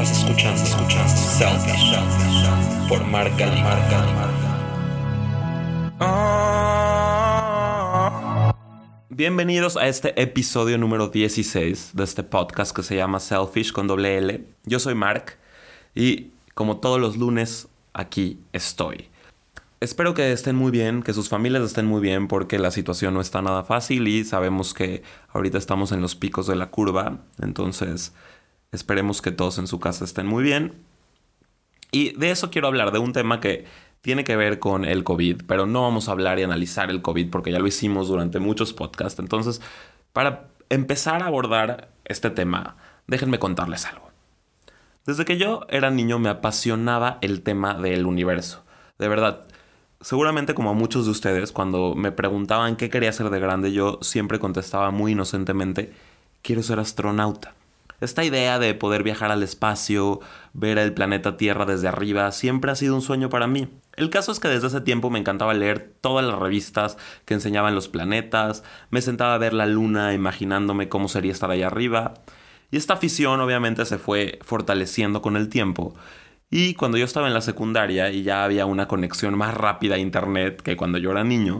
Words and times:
Estás 0.00 0.18
escuchando, 0.20 0.64
Selfish 1.16 1.96
por 2.88 3.04
Marca 3.04 3.46
Marca 3.64 4.06
Bienvenidos 9.08 9.76
a 9.76 9.88
este 9.88 10.22
episodio 10.22 10.78
número 10.78 11.08
16 11.08 11.90
de 11.94 12.04
este 12.04 12.22
podcast 12.22 12.76
que 12.76 12.84
se 12.84 12.94
llama 12.94 13.18
Selfish 13.18 13.72
con 13.72 13.88
doble 13.88 14.18
L. 14.18 14.44
Yo 14.66 14.78
soy 14.78 14.94
Mark 14.94 15.36
y 15.96 16.28
como 16.54 16.76
todos 16.76 17.00
los 17.00 17.16
lunes 17.16 17.66
aquí 17.92 18.38
estoy. 18.52 19.08
Espero 19.80 20.14
que 20.14 20.30
estén 20.30 20.54
muy 20.54 20.70
bien, 20.70 21.02
que 21.02 21.12
sus 21.12 21.28
familias 21.28 21.64
estén 21.64 21.86
muy 21.86 22.00
bien 22.00 22.28
porque 22.28 22.60
la 22.60 22.70
situación 22.70 23.14
no 23.14 23.20
está 23.20 23.42
nada 23.42 23.64
fácil 23.64 24.06
y 24.06 24.24
sabemos 24.24 24.74
que 24.74 25.02
ahorita 25.32 25.58
estamos 25.58 25.90
en 25.90 26.00
los 26.00 26.14
picos 26.14 26.46
de 26.46 26.54
la 26.54 26.70
curva, 26.70 27.18
entonces 27.42 28.12
esperemos 28.72 29.22
que 29.22 29.30
todos 29.30 29.58
en 29.58 29.66
su 29.66 29.80
casa 29.80 30.04
estén 30.04 30.26
muy 30.26 30.42
bien. 30.42 30.74
Y 31.90 32.10
de 32.18 32.30
eso 32.30 32.50
quiero 32.50 32.68
hablar, 32.68 32.92
de 32.92 32.98
un 32.98 33.12
tema 33.12 33.40
que 33.40 33.64
tiene 34.00 34.24
que 34.24 34.36
ver 34.36 34.58
con 34.58 34.84
el 34.84 35.04
COVID, 35.04 35.42
pero 35.46 35.66
no 35.66 35.82
vamos 35.82 36.08
a 36.08 36.12
hablar 36.12 36.38
y 36.38 36.42
analizar 36.42 36.90
el 36.90 37.02
COVID 37.02 37.30
porque 37.30 37.52
ya 37.52 37.58
lo 37.58 37.66
hicimos 37.66 38.08
durante 38.08 38.38
muchos 38.38 38.72
podcasts. 38.72 39.18
Entonces, 39.18 39.60
para 40.12 40.48
empezar 40.68 41.22
a 41.22 41.26
abordar 41.26 41.90
este 42.04 42.30
tema, 42.30 42.76
déjenme 43.06 43.38
contarles 43.38 43.86
algo. 43.86 44.08
Desde 45.06 45.24
que 45.24 45.38
yo 45.38 45.66
era 45.70 45.90
niño 45.90 46.18
me 46.18 46.28
apasionaba 46.28 47.18
el 47.22 47.42
tema 47.42 47.74
del 47.74 48.04
universo. 48.04 48.64
De 48.98 49.08
verdad, 49.08 49.46
seguramente 50.00 50.54
como 50.54 50.70
a 50.70 50.74
muchos 50.74 51.06
de 51.06 51.10
ustedes, 51.10 51.50
cuando 51.52 51.94
me 51.94 52.12
preguntaban 52.12 52.76
qué 52.76 52.90
quería 52.90 53.12
ser 53.12 53.30
de 53.30 53.40
grande, 53.40 53.72
yo 53.72 53.98
siempre 54.02 54.38
contestaba 54.38 54.90
muy 54.90 55.12
inocentemente, 55.12 55.92
quiero 56.42 56.62
ser 56.62 56.78
astronauta. 56.78 57.54
Esta 58.00 58.24
idea 58.24 58.60
de 58.60 58.74
poder 58.74 59.02
viajar 59.02 59.32
al 59.32 59.42
espacio, 59.42 60.20
ver 60.52 60.78
el 60.78 60.94
planeta 60.94 61.36
Tierra 61.36 61.66
desde 61.66 61.88
arriba, 61.88 62.30
siempre 62.30 62.70
ha 62.70 62.76
sido 62.76 62.94
un 62.94 63.02
sueño 63.02 63.28
para 63.28 63.48
mí. 63.48 63.68
El 63.96 64.08
caso 64.10 64.30
es 64.30 64.38
que 64.38 64.46
desde 64.46 64.68
ese 64.68 64.80
tiempo 64.80 65.10
me 65.10 65.18
encantaba 65.18 65.52
leer 65.52 65.96
todas 66.00 66.24
las 66.24 66.38
revistas 66.38 66.96
que 67.24 67.34
enseñaban 67.34 67.74
los 67.74 67.88
planetas, 67.88 68.62
me 68.90 69.02
sentaba 69.02 69.34
a 69.34 69.38
ver 69.38 69.52
la 69.52 69.66
luna 69.66 70.14
imaginándome 70.14 70.88
cómo 70.88 71.08
sería 71.08 71.32
estar 71.32 71.50
allá 71.50 71.66
arriba, 71.66 72.14
y 72.70 72.76
esta 72.76 72.94
afición 72.94 73.40
obviamente 73.40 73.84
se 73.84 73.98
fue 73.98 74.38
fortaleciendo 74.42 75.20
con 75.20 75.36
el 75.36 75.48
tiempo, 75.48 75.94
y 76.50 76.74
cuando 76.74 76.98
yo 76.98 77.04
estaba 77.04 77.26
en 77.26 77.34
la 77.34 77.40
secundaria 77.40 78.10
y 78.10 78.22
ya 78.22 78.44
había 78.44 78.64
una 78.64 78.86
conexión 78.86 79.36
más 79.36 79.54
rápida 79.54 79.96
a 79.96 79.98
internet 79.98 80.62
que 80.62 80.76
cuando 80.76 80.98
yo 80.98 81.10
era 81.10 81.24
niño, 81.24 81.58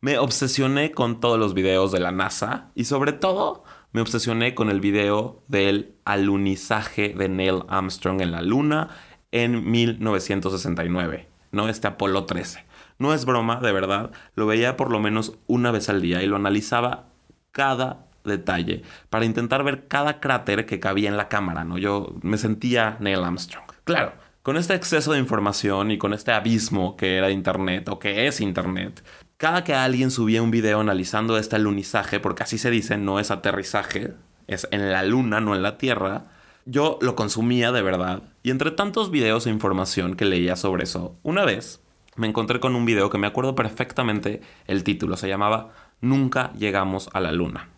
me 0.00 0.18
obsesioné 0.18 0.92
con 0.92 1.20
todos 1.20 1.38
los 1.38 1.54
videos 1.54 1.92
de 1.92 2.00
la 2.00 2.12
NASA 2.12 2.70
y 2.74 2.84
sobre 2.84 3.12
todo 3.12 3.64
me 3.92 4.00
obsesioné 4.00 4.54
con 4.54 4.70
el 4.70 4.80
video 4.80 5.42
del 5.48 5.94
alunizaje 6.04 7.14
de 7.16 7.28
Neil 7.28 7.62
Armstrong 7.68 8.20
en 8.20 8.32
la 8.32 8.42
Luna 8.42 8.90
en 9.32 9.70
1969, 9.70 11.28
¿no? 11.52 11.68
Este 11.68 11.88
Apolo 11.88 12.24
13. 12.24 12.64
No 12.98 13.12
es 13.12 13.24
broma, 13.24 13.60
de 13.60 13.72
verdad, 13.72 14.10
lo 14.34 14.46
veía 14.46 14.76
por 14.76 14.90
lo 14.90 15.00
menos 15.00 15.38
una 15.46 15.70
vez 15.70 15.88
al 15.88 16.00
día 16.00 16.22
y 16.22 16.26
lo 16.26 16.36
analizaba 16.36 17.08
cada 17.52 18.06
detalle 18.24 18.82
para 19.10 19.24
intentar 19.24 19.62
ver 19.64 19.86
cada 19.88 20.20
cráter 20.20 20.66
que 20.66 20.80
cabía 20.80 21.08
en 21.08 21.16
la 21.16 21.28
cámara, 21.28 21.64
¿no? 21.64 21.78
Yo 21.78 22.14
me 22.22 22.38
sentía 22.38 22.96
Neil 23.00 23.22
Armstrong. 23.22 23.64
Claro, 23.84 24.14
con 24.42 24.56
este 24.56 24.74
exceso 24.74 25.12
de 25.12 25.18
información 25.18 25.90
y 25.90 25.98
con 25.98 26.12
este 26.12 26.32
abismo 26.32 26.96
que 26.96 27.16
era 27.16 27.30
Internet 27.30 27.88
o 27.88 27.98
que 27.98 28.26
es 28.26 28.40
Internet, 28.40 29.04
cada 29.36 29.64
que 29.64 29.74
alguien 29.74 30.10
subía 30.10 30.42
un 30.42 30.50
video 30.50 30.80
analizando 30.80 31.36
este 31.36 31.56
alunizaje, 31.56 32.20
porque 32.20 32.42
así 32.42 32.58
se 32.58 32.70
dice, 32.70 32.96
no 32.96 33.20
es 33.20 33.30
aterrizaje, 33.30 34.14
es 34.46 34.66
en 34.70 34.90
la 34.90 35.02
luna, 35.02 35.40
no 35.40 35.54
en 35.54 35.62
la 35.62 35.78
Tierra, 35.78 36.24
yo 36.64 36.98
lo 37.02 37.14
consumía 37.16 37.70
de 37.70 37.82
verdad. 37.82 38.22
Y 38.42 38.50
entre 38.50 38.70
tantos 38.70 39.10
videos 39.10 39.46
e 39.46 39.50
información 39.50 40.14
que 40.14 40.24
leía 40.24 40.56
sobre 40.56 40.84
eso, 40.84 41.16
una 41.22 41.44
vez 41.44 41.80
me 42.16 42.26
encontré 42.26 42.60
con 42.60 42.74
un 42.74 42.86
video 42.86 43.10
que 43.10 43.18
me 43.18 43.26
acuerdo 43.26 43.54
perfectamente 43.54 44.40
el 44.66 44.84
título, 44.84 45.16
se 45.16 45.28
llamaba 45.28 45.70
Nunca 46.00 46.52
llegamos 46.54 47.10
a 47.12 47.20
la 47.20 47.32
luna. 47.32 47.68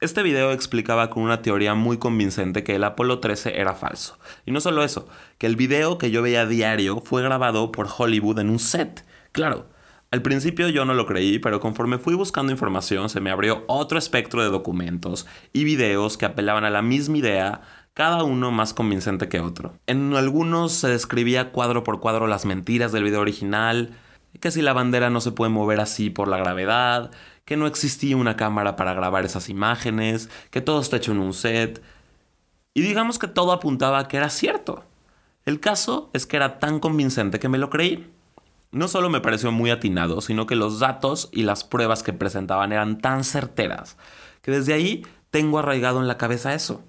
Este 0.00 0.22
video 0.22 0.52
explicaba 0.52 1.08
con 1.08 1.22
una 1.22 1.40
teoría 1.40 1.74
muy 1.74 1.98
convincente 1.98 2.64
que 2.64 2.76
el 2.76 2.84
Apolo 2.84 3.18
13 3.18 3.60
era 3.60 3.74
falso. 3.74 4.18
Y 4.44 4.52
no 4.52 4.60
solo 4.60 4.84
eso, 4.84 5.08
que 5.38 5.46
el 5.46 5.56
video 5.56 5.96
que 5.96 6.10
yo 6.10 6.20
veía 6.20 6.46
diario 6.46 7.00
fue 7.00 7.22
grabado 7.22 7.72
por 7.72 7.88
Hollywood 7.96 8.38
en 8.38 8.50
un 8.50 8.58
set. 8.58 9.06
Claro, 9.32 9.66
al 10.10 10.22
principio 10.22 10.68
yo 10.68 10.84
no 10.84 10.94
lo 10.94 11.06
creí, 11.06 11.38
pero 11.38 11.60
conforme 11.60 11.98
fui 11.98 12.14
buscando 12.14 12.52
información 12.52 13.08
se 13.08 13.20
me 13.20 13.30
abrió 13.30 13.64
otro 13.66 13.98
espectro 13.98 14.42
de 14.42 14.50
documentos 14.50 15.26
y 15.52 15.64
videos 15.64 16.16
que 16.16 16.26
apelaban 16.26 16.64
a 16.64 16.70
la 16.70 16.82
misma 16.82 17.18
idea, 17.18 17.60
cada 17.92 18.22
uno 18.22 18.52
más 18.52 18.72
convincente 18.72 19.28
que 19.28 19.40
otro. 19.40 19.78
En 19.86 20.14
algunos 20.14 20.72
se 20.72 20.88
describía 20.88 21.50
cuadro 21.50 21.82
por 21.82 21.98
cuadro 21.98 22.26
las 22.26 22.44
mentiras 22.44 22.92
del 22.92 23.04
video 23.04 23.20
original, 23.20 23.96
que 24.40 24.50
si 24.50 24.62
la 24.62 24.74
bandera 24.74 25.10
no 25.10 25.20
se 25.20 25.32
puede 25.32 25.50
mover 25.50 25.80
así 25.80 26.10
por 26.10 26.28
la 26.28 26.36
gravedad, 26.36 27.10
que 27.44 27.56
no 27.56 27.66
existía 27.66 28.16
una 28.16 28.36
cámara 28.36 28.76
para 28.76 28.94
grabar 28.94 29.24
esas 29.24 29.48
imágenes, 29.48 30.28
que 30.50 30.60
todo 30.60 30.80
está 30.80 30.98
hecho 30.98 31.12
en 31.12 31.20
un 31.20 31.32
set. 31.32 31.82
Y 32.74 32.82
digamos 32.82 33.18
que 33.18 33.28
todo 33.28 33.52
apuntaba 33.52 33.98
a 33.98 34.08
que 34.08 34.18
era 34.18 34.28
cierto. 34.28 34.84
El 35.46 35.60
caso 35.60 36.10
es 36.12 36.26
que 36.26 36.36
era 36.36 36.58
tan 36.58 36.80
convincente 36.80 37.38
que 37.38 37.48
me 37.48 37.58
lo 37.58 37.70
creí. 37.70 38.12
No 38.76 38.88
solo 38.88 39.08
me 39.08 39.22
pareció 39.22 39.50
muy 39.52 39.70
atinado, 39.70 40.20
sino 40.20 40.44
que 40.44 40.54
los 40.54 40.80
datos 40.80 41.30
y 41.32 41.44
las 41.44 41.64
pruebas 41.64 42.02
que 42.02 42.12
presentaban 42.12 42.72
eran 42.72 42.98
tan 42.98 43.24
certeras, 43.24 43.96
que 44.42 44.50
desde 44.50 44.74
ahí 44.74 45.06
tengo 45.30 45.58
arraigado 45.58 45.98
en 45.98 46.08
la 46.08 46.18
cabeza 46.18 46.52
eso. 46.52 46.84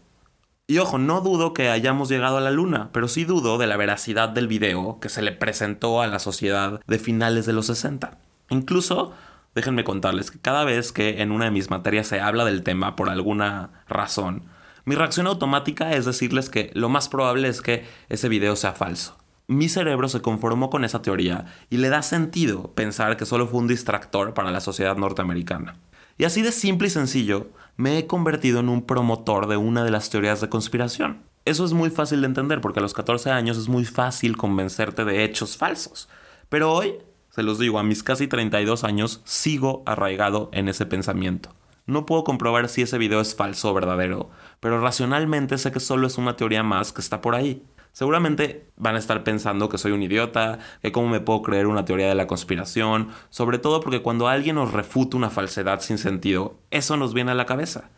Y 0.67 0.79
ojo, 0.79 0.97
no 0.97 1.21
dudo 1.21 1.53
que 1.53 1.69
hayamos 1.69 2.09
llegado 2.09 2.35
a 2.35 2.41
la 2.41 2.51
luna, 2.51 2.89
pero 2.91 3.07
sí 3.07 3.23
dudo 3.23 3.57
de 3.57 3.67
la 3.67 3.77
veracidad 3.77 4.27
del 4.27 4.49
video 4.49 4.99
que 4.99 5.07
se 5.07 5.21
le 5.21 5.31
presentó 5.31 6.01
a 6.01 6.07
la 6.07 6.19
sociedad 6.19 6.81
de 6.85 6.99
finales 6.99 7.45
de 7.45 7.53
los 7.53 7.67
60. 7.67 8.17
Incluso 8.49 9.13
déjenme 9.55 9.85
contarles 9.85 10.29
que 10.29 10.39
cada 10.39 10.65
vez 10.65 10.91
que 10.91 11.21
en 11.21 11.31
una 11.31 11.45
de 11.45 11.51
mis 11.51 11.69
materias 11.69 12.07
se 12.07 12.19
habla 12.19 12.43
del 12.43 12.63
tema 12.63 12.97
por 12.97 13.09
alguna 13.09 13.85
razón, 13.87 14.43
mi 14.83 14.95
reacción 14.95 15.25
automática 15.25 15.93
es 15.93 16.03
decirles 16.03 16.49
que 16.49 16.69
lo 16.73 16.89
más 16.89 17.07
probable 17.07 17.47
es 17.47 17.61
que 17.61 17.85
ese 18.09 18.27
video 18.27 18.57
sea 18.57 18.73
falso. 18.73 19.15
Mi 19.49 19.69
cerebro 19.69 20.09
se 20.09 20.21
conformó 20.21 20.69
con 20.69 20.83
esa 20.83 21.01
teoría 21.01 21.45
y 21.69 21.77
le 21.77 21.87
da 21.87 22.01
sentido 22.01 22.73
pensar 22.73 23.15
que 23.15 23.25
solo 23.25 23.47
fue 23.47 23.61
un 23.61 23.67
distractor 23.67 24.33
para 24.33 24.51
la 24.51 24.59
sociedad 24.59 24.97
norteamericana. 24.97 25.77
Y 26.17 26.25
así 26.25 26.41
de 26.41 26.51
simple 26.51 26.89
y 26.89 26.91
sencillo, 26.91 27.47
me 27.77 27.97
he 27.97 28.07
convertido 28.07 28.59
en 28.59 28.67
un 28.67 28.85
promotor 28.85 29.47
de 29.47 29.55
una 29.55 29.85
de 29.85 29.91
las 29.91 30.09
teorías 30.09 30.41
de 30.41 30.49
conspiración. 30.49 31.21
Eso 31.45 31.63
es 31.63 31.71
muy 31.71 31.89
fácil 31.89 32.19
de 32.19 32.27
entender 32.27 32.59
porque 32.59 32.79
a 32.79 32.81
los 32.81 32.93
14 32.93 33.31
años 33.31 33.57
es 33.57 33.69
muy 33.69 33.85
fácil 33.85 34.35
convencerte 34.35 35.05
de 35.05 35.23
hechos 35.23 35.55
falsos. 35.55 36.09
Pero 36.49 36.73
hoy 36.73 36.95
se 37.29 37.41
los 37.41 37.57
digo, 37.57 37.79
a 37.79 37.83
mis 37.83 38.03
casi 38.03 38.27
32 38.27 38.83
años 38.83 39.21
sigo 39.23 39.83
arraigado 39.85 40.49
en 40.51 40.67
ese 40.67 40.85
pensamiento. 40.85 41.55
No 41.85 42.05
puedo 42.05 42.25
comprobar 42.25 42.67
si 42.67 42.81
ese 42.81 42.97
video 42.97 43.21
es 43.21 43.33
falso 43.33 43.71
o 43.71 43.73
verdadero, 43.73 44.29
pero 44.59 44.81
racionalmente 44.81 45.57
sé 45.57 45.71
que 45.71 45.79
solo 45.79 46.07
es 46.07 46.17
una 46.17 46.35
teoría 46.35 46.63
más 46.63 46.91
que 46.91 46.99
está 46.99 47.21
por 47.21 47.33
ahí. 47.33 47.63
Seguramente 47.97 48.69
van 48.75 48.93
a 48.93 48.99
estar 48.99 49.23
pensando 49.23 49.69
que 49.69 49.79
soy 49.79 49.91
un 49.91 50.03
idiota, 50.03 50.59
que 50.83 50.91
cómo 50.91 51.09
me 51.09 51.19
puedo 51.19 51.41
creer 51.41 51.65
una 51.65 51.83
teoría 51.83 52.07
de 52.07 52.13
la 52.13 52.27
conspiración, 52.27 53.09
sobre 53.31 53.57
todo 53.57 53.81
porque 53.81 54.03
cuando 54.03 54.27
alguien 54.27 54.57
nos 54.57 54.71
refuta 54.71 55.17
una 55.17 55.31
falsedad 55.31 55.79
sin 55.79 55.97
sentido, 55.97 56.59
eso 56.69 56.95
nos 56.95 57.15
viene 57.15 57.31
a 57.31 57.33
la 57.33 57.47
cabeza. 57.47 57.89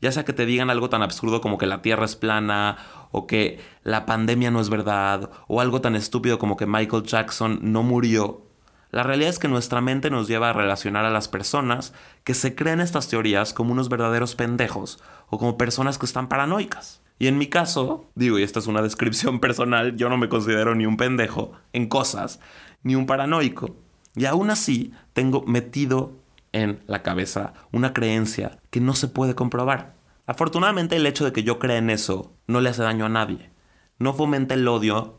Ya 0.00 0.12
sea 0.12 0.24
que 0.24 0.32
te 0.32 0.46
digan 0.46 0.70
algo 0.70 0.90
tan 0.90 1.02
absurdo 1.02 1.40
como 1.40 1.58
que 1.58 1.66
la 1.66 1.82
Tierra 1.82 2.04
es 2.04 2.14
plana, 2.14 2.76
o 3.10 3.26
que 3.26 3.58
la 3.82 4.06
pandemia 4.06 4.52
no 4.52 4.60
es 4.60 4.70
verdad, 4.70 5.28
o 5.48 5.60
algo 5.60 5.80
tan 5.80 5.96
estúpido 5.96 6.38
como 6.38 6.56
que 6.56 6.66
Michael 6.66 7.02
Jackson 7.02 7.58
no 7.60 7.82
murió, 7.82 8.46
la 8.92 9.02
realidad 9.02 9.30
es 9.30 9.40
que 9.40 9.48
nuestra 9.48 9.80
mente 9.80 10.08
nos 10.08 10.28
lleva 10.28 10.50
a 10.50 10.52
relacionar 10.52 11.04
a 11.04 11.10
las 11.10 11.26
personas 11.26 11.92
que 12.22 12.34
se 12.34 12.54
creen 12.54 12.80
estas 12.80 13.08
teorías 13.08 13.52
como 13.52 13.72
unos 13.72 13.88
verdaderos 13.88 14.36
pendejos 14.36 15.02
o 15.30 15.36
como 15.36 15.58
personas 15.58 15.98
que 15.98 16.06
están 16.06 16.28
paranoicas. 16.28 17.02
Y 17.18 17.26
en 17.26 17.38
mi 17.38 17.48
caso, 17.48 18.10
digo, 18.14 18.38
y 18.38 18.42
esta 18.42 18.58
es 18.58 18.66
una 18.66 18.82
descripción 18.88 19.40
personal, 19.40 19.96
yo 19.96 20.08
no 20.08 20.16
me 20.16 20.28
considero 20.28 20.74
ni 20.74 20.86
un 20.86 20.96
pendejo 20.96 21.52
en 21.72 21.88
cosas, 21.88 22.40
ni 22.82 22.94
un 22.94 23.06
paranoico. 23.06 23.76
Y 24.14 24.24
aún 24.24 24.50
así 24.50 24.92
tengo 25.12 25.42
metido 25.42 26.12
en 26.52 26.80
la 26.86 27.02
cabeza 27.02 27.52
una 27.72 27.92
creencia 27.92 28.58
que 28.70 28.80
no 28.80 28.94
se 28.94 29.08
puede 29.08 29.34
comprobar. 29.34 29.94
Afortunadamente 30.26 30.96
el 30.96 31.06
hecho 31.06 31.24
de 31.24 31.32
que 31.32 31.42
yo 31.42 31.58
crea 31.58 31.78
en 31.78 31.90
eso 31.90 32.32
no 32.46 32.60
le 32.60 32.68
hace 32.68 32.82
daño 32.82 33.06
a 33.06 33.10
nadie. 33.10 33.50
No 33.98 34.12
fomenta 34.14 34.54
el 34.54 34.66
odio 34.68 35.18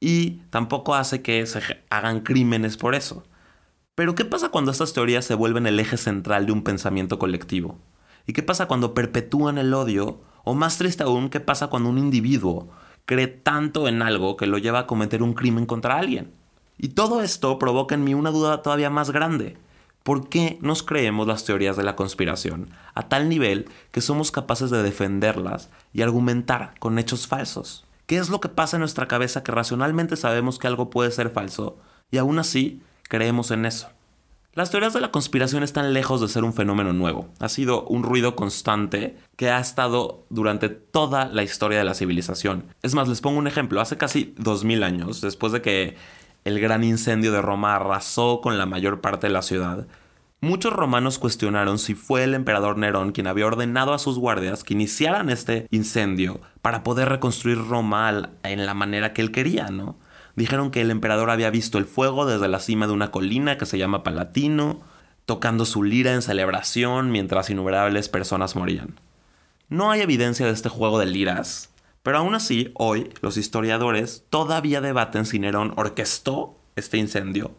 y 0.00 0.42
tampoco 0.50 0.94
hace 0.94 1.22
que 1.22 1.44
se 1.46 1.60
hagan 1.90 2.20
crímenes 2.20 2.76
por 2.76 2.94
eso. 2.94 3.24
Pero 3.94 4.14
¿qué 4.14 4.24
pasa 4.24 4.48
cuando 4.48 4.70
estas 4.70 4.92
teorías 4.92 5.24
se 5.24 5.34
vuelven 5.34 5.66
el 5.66 5.78
eje 5.78 5.96
central 5.96 6.46
de 6.46 6.52
un 6.52 6.64
pensamiento 6.64 7.18
colectivo? 7.18 7.78
¿Y 8.30 8.32
qué 8.32 8.44
pasa 8.44 8.68
cuando 8.68 8.94
perpetúan 8.94 9.58
el 9.58 9.74
odio? 9.74 10.20
O 10.44 10.54
más 10.54 10.78
triste 10.78 11.02
aún, 11.02 11.30
¿qué 11.30 11.40
pasa 11.40 11.66
cuando 11.66 11.88
un 11.88 11.98
individuo 11.98 12.68
cree 13.04 13.26
tanto 13.26 13.88
en 13.88 14.02
algo 14.02 14.36
que 14.36 14.46
lo 14.46 14.56
lleva 14.58 14.78
a 14.78 14.86
cometer 14.86 15.24
un 15.24 15.34
crimen 15.34 15.66
contra 15.66 15.98
alguien? 15.98 16.30
Y 16.78 16.90
todo 16.90 17.22
esto 17.22 17.58
provoca 17.58 17.96
en 17.96 18.04
mí 18.04 18.14
una 18.14 18.30
duda 18.30 18.62
todavía 18.62 18.88
más 18.88 19.10
grande. 19.10 19.56
¿Por 20.04 20.28
qué 20.28 20.60
nos 20.62 20.84
creemos 20.84 21.26
las 21.26 21.44
teorías 21.44 21.76
de 21.76 21.82
la 21.82 21.96
conspiración 21.96 22.70
a 22.94 23.08
tal 23.08 23.28
nivel 23.28 23.68
que 23.90 24.00
somos 24.00 24.30
capaces 24.30 24.70
de 24.70 24.84
defenderlas 24.84 25.68
y 25.92 26.02
argumentar 26.02 26.74
con 26.78 27.00
hechos 27.00 27.26
falsos? 27.26 27.84
¿Qué 28.06 28.18
es 28.18 28.28
lo 28.28 28.40
que 28.40 28.48
pasa 28.48 28.76
en 28.76 28.82
nuestra 28.82 29.08
cabeza 29.08 29.42
que 29.42 29.50
racionalmente 29.50 30.14
sabemos 30.14 30.60
que 30.60 30.68
algo 30.68 30.88
puede 30.88 31.10
ser 31.10 31.30
falso 31.30 31.78
y 32.12 32.18
aún 32.18 32.38
así 32.38 32.80
creemos 33.08 33.50
en 33.50 33.66
eso? 33.66 33.88
Las 34.52 34.72
teorías 34.72 34.92
de 34.92 35.00
la 35.00 35.12
conspiración 35.12 35.62
están 35.62 35.92
lejos 35.92 36.20
de 36.20 36.26
ser 36.26 36.42
un 36.42 36.52
fenómeno 36.52 36.92
nuevo. 36.92 37.28
Ha 37.38 37.48
sido 37.48 37.84
un 37.84 38.02
ruido 38.02 38.34
constante 38.34 39.16
que 39.36 39.48
ha 39.48 39.60
estado 39.60 40.26
durante 40.28 40.68
toda 40.68 41.26
la 41.26 41.44
historia 41.44 41.78
de 41.78 41.84
la 41.84 41.94
civilización. 41.94 42.64
Es 42.82 42.96
más, 42.96 43.06
les 43.06 43.20
pongo 43.20 43.38
un 43.38 43.46
ejemplo. 43.46 43.80
Hace 43.80 43.96
casi 43.96 44.34
2000 44.38 44.82
años, 44.82 45.20
después 45.20 45.52
de 45.52 45.62
que 45.62 45.96
el 46.44 46.58
gran 46.58 46.82
incendio 46.82 47.30
de 47.30 47.40
Roma 47.40 47.76
arrasó 47.76 48.40
con 48.40 48.58
la 48.58 48.66
mayor 48.66 49.00
parte 49.00 49.28
de 49.28 49.32
la 49.32 49.42
ciudad, 49.42 49.86
muchos 50.40 50.72
romanos 50.72 51.20
cuestionaron 51.20 51.78
si 51.78 51.94
fue 51.94 52.24
el 52.24 52.34
emperador 52.34 52.76
Nerón 52.76 53.12
quien 53.12 53.28
había 53.28 53.46
ordenado 53.46 53.94
a 53.94 54.00
sus 54.00 54.18
guardias 54.18 54.64
que 54.64 54.74
iniciaran 54.74 55.30
este 55.30 55.68
incendio 55.70 56.40
para 56.60 56.82
poder 56.82 57.08
reconstruir 57.08 57.58
Roma 57.68 58.30
en 58.42 58.66
la 58.66 58.74
manera 58.74 59.12
que 59.12 59.22
él 59.22 59.30
quería, 59.30 59.70
¿no? 59.70 59.96
Dijeron 60.36 60.70
que 60.70 60.80
el 60.80 60.90
emperador 60.90 61.30
había 61.30 61.50
visto 61.50 61.78
el 61.78 61.84
fuego 61.84 62.26
desde 62.26 62.48
la 62.48 62.60
cima 62.60 62.86
de 62.86 62.92
una 62.92 63.10
colina 63.10 63.58
que 63.58 63.66
se 63.66 63.78
llama 63.78 64.02
Palatino, 64.02 64.80
tocando 65.26 65.64
su 65.64 65.82
lira 65.82 66.12
en 66.12 66.22
celebración 66.22 67.10
mientras 67.10 67.50
innumerables 67.50 68.08
personas 68.08 68.56
morían. 68.56 69.00
No 69.68 69.90
hay 69.90 70.00
evidencia 70.00 70.46
de 70.46 70.52
este 70.52 70.68
juego 70.68 70.98
de 70.98 71.06
liras, 71.06 71.70
pero 72.02 72.18
aún 72.18 72.34
así, 72.34 72.72
hoy 72.74 73.10
los 73.20 73.36
historiadores 73.36 74.24
todavía 74.30 74.80
debaten 74.80 75.26
si 75.26 75.38
Nerón 75.38 75.74
orquestó 75.76 76.58
este 76.76 76.96
incendio 76.96 77.52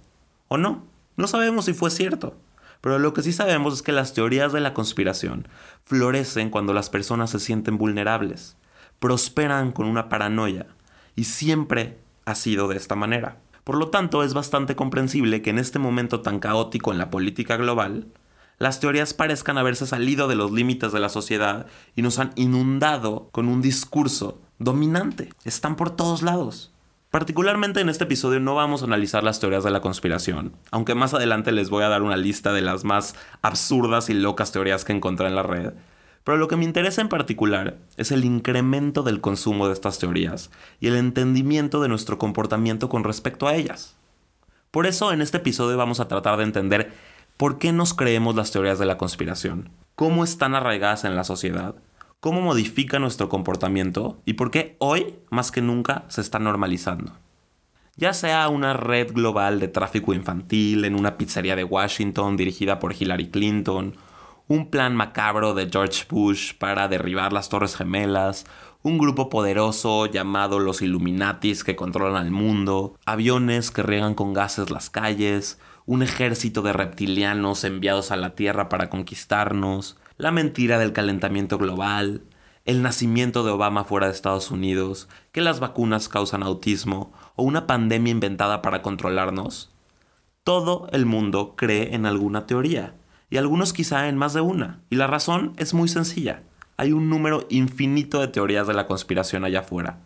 o 0.47 0.57
no. 0.57 0.83
No 1.15 1.27
sabemos 1.27 1.65
si 1.65 1.73
fue 1.73 1.91
cierto. 1.91 2.35
Pero 2.81 2.97
lo 2.97 3.13
que 3.13 3.21
sí 3.21 3.31
sabemos 3.31 3.75
es 3.75 3.81
que 3.83 3.91
las 3.91 4.13
teorías 4.13 4.51
de 4.51 4.59
la 4.59 4.73
conspiración 4.73 5.47
florecen 5.85 6.49
cuando 6.49 6.73
las 6.73 6.89
personas 6.89 7.29
se 7.29 7.39
sienten 7.39 7.77
vulnerables, 7.77 8.57
prosperan 8.99 9.71
con 9.71 9.85
una 9.85 10.09
paranoia, 10.09 10.65
y 11.15 11.25
siempre 11.25 11.99
ha 12.25 12.35
sido 12.35 12.67
de 12.67 12.77
esta 12.77 12.95
manera. 12.95 13.37
Por 13.63 13.77
lo 13.77 13.89
tanto, 13.89 14.23
es 14.23 14.33
bastante 14.33 14.75
comprensible 14.75 15.41
que 15.41 15.51
en 15.51 15.59
este 15.59 15.79
momento 15.79 16.21
tan 16.21 16.39
caótico 16.39 16.91
en 16.91 16.97
la 16.97 17.09
política 17.09 17.57
global, 17.57 18.07
las 18.57 18.79
teorías 18.79 19.13
parezcan 19.13 19.57
haberse 19.57 19.87
salido 19.87 20.27
de 20.27 20.35
los 20.35 20.51
límites 20.51 20.91
de 20.91 20.99
la 20.99 21.09
sociedad 21.09 21.67
y 21.95 22.01
nos 22.01 22.19
han 22.19 22.31
inundado 22.35 23.29
con 23.31 23.47
un 23.47 23.61
discurso 23.61 24.39
dominante. 24.59 25.29
Están 25.45 25.75
por 25.75 25.95
todos 25.95 26.21
lados. 26.21 26.71
Particularmente 27.11 27.81
en 27.81 27.89
este 27.89 28.05
episodio 28.05 28.39
no 28.39 28.55
vamos 28.55 28.81
a 28.81 28.85
analizar 28.85 29.23
las 29.23 29.39
teorías 29.39 29.65
de 29.65 29.71
la 29.71 29.81
conspiración, 29.81 30.53
aunque 30.71 30.95
más 30.95 31.13
adelante 31.13 31.51
les 31.51 31.69
voy 31.69 31.83
a 31.83 31.89
dar 31.89 32.03
una 32.03 32.15
lista 32.15 32.53
de 32.53 32.61
las 32.61 32.85
más 32.85 33.15
absurdas 33.41 34.09
y 34.09 34.13
locas 34.13 34.53
teorías 34.53 34.85
que 34.85 34.93
encontré 34.93 35.27
en 35.27 35.35
la 35.35 35.43
red. 35.43 35.73
Pero 36.23 36.37
lo 36.37 36.47
que 36.47 36.55
me 36.55 36.65
interesa 36.65 37.01
en 37.01 37.09
particular 37.09 37.77
es 37.97 38.11
el 38.11 38.25
incremento 38.25 39.03
del 39.03 39.21
consumo 39.21 39.67
de 39.67 39.73
estas 39.73 39.99
teorías 39.99 40.51
y 40.79 40.87
el 40.87 40.95
entendimiento 40.95 41.81
de 41.81 41.87
nuestro 41.87 42.17
comportamiento 42.17 42.89
con 42.89 43.03
respecto 43.03 43.47
a 43.47 43.55
ellas. 43.55 43.95
Por 44.69 44.85
eso 44.85 45.11
en 45.11 45.21
este 45.21 45.37
episodio 45.37 45.77
vamos 45.77 45.99
a 45.99 46.07
tratar 46.07 46.37
de 46.37 46.43
entender 46.43 46.93
¿Por 47.41 47.57
qué 47.57 47.71
nos 47.71 47.95
creemos 47.95 48.35
las 48.35 48.51
teorías 48.51 48.77
de 48.77 48.85
la 48.85 48.99
conspiración? 48.99 49.69
¿Cómo 49.95 50.23
están 50.23 50.53
arraigadas 50.53 51.05
en 51.05 51.15
la 51.15 51.23
sociedad? 51.23 51.73
¿Cómo 52.19 52.39
modifica 52.39 52.99
nuestro 52.99 53.29
comportamiento? 53.29 54.21
¿Y 54.25 54.33
por 54.33 54.51
qué 54.51 54.75
hoy, 54.77 55.15
más 55.31 55.51
que 55.51 55.63
nunca, 55.63 56.05
se 56.07 56.21
está 56.21 56.37
normalizando? 56.37 57.17
Ya 57.95 58.13
sea 58.13 58.47
una 58.47 58.73
red 58.73 59.11
global 59.11 59.59
de 59.59 59.69
tráfico 59.69 60.13
infantil 60.13 60.85
en 60.85 60.93
una 60.93 61.17
pizzería 61.17 61.55
de 61.55 61.63
Washington 61.63 62.37
dirigida 62.37 62.77
por 62.77 62.93
Hillary 62.93 63.31
Clinton, 63.31 63.95
un 64.51 64.69
plan 64.69 64.97
macabro 64.97 65.53
de 65.53 65.69
George 65.71 66.03
Bush 66.09 66.53
para 66.57 66.89
derribar 66.89 67.31
las 67.31 67.47
Torres 67.47 67.77
Gemelas, 67.77 68.45
un 68.83 68.97
grupo 68.97 69.29
poderoso 69.29 70.07
llamado 70.07 70.59
los 70.59 70.81
Illuminatis 70.81 71.63
que 71.63 71.77
controlan 71.77 72.25
el 72.25 72.31
mundo, 72.33 72.97
aviones 73.05 73.71
que 73.71 73.81
riegan 73.81 74.13
con 74.13 74.33
gases 74.33 74.69
las 74.69 74.89
calles, 74.89 75.57
un 75.85 76.03
ejército 76.03 76.61
de 76.63 76.73
reptilianos 76.73 77.63
enviados 77.63 78.11
a 78.11 78.17
la 78.17 78.35
Tierra 78.35 78.67
para 78.67 78.89
conquistarnos, 78.89 79.97
la 80.17 80.31
mentira 80.31 80.79
del 80.79 80.91
calentamiento 80.91 81.57
global, 81.57 82.23
el 82.65 82.81
nacimiento 82.81 83.45
de 83.45 83.51
Obama 83.51 83.85
fuera 83.85 84.07
de 84.07 84.13
Estados 84.13 84.51
Unidos, 84.51 85.07
que 85.31 85.39
las 85.39 85.61
vacunas 85.61 86.09
causan 86.09 86.43
autismo 86.43 87.13
o 87.37 87.43
una 87.43 87.67
pandemia 87.67 88.11
inventada 88.11 88.61
para 88.61 88.81
controlarnos. 88.81 89.71
Todo 90.43 90.89
el 90.91 91.05
mundo 91.05 91.53
cree 91.55 91.95
en 91.95 92.05
alguna 92.05 92.47
teoría, 92.47 92.95
y 93.31 93.37
algunos 93.37 93.73
quizá 93.73 94.09
en 94.09 94.17
más 94.17 94.33
de 94.33 94.41
una, 94.41 94.81
y 94.91 94.97
la 94.97 95.07
razón 95.07 95.53
es 95.57 95.73
muy 95.73 95.87
sencilla. 95.87 96.43
Hay 96.77 96.91
un 96.91 97.09
número 97.09 97.47
infinito 97.49 98.19
de 98.19 98.27
teorías 98.27 98.67
de 98.67 98.73
la 98.73 98.85
conspiración 98.85 99.45
allá 99.45 99.61
afuera. 99.61 99.99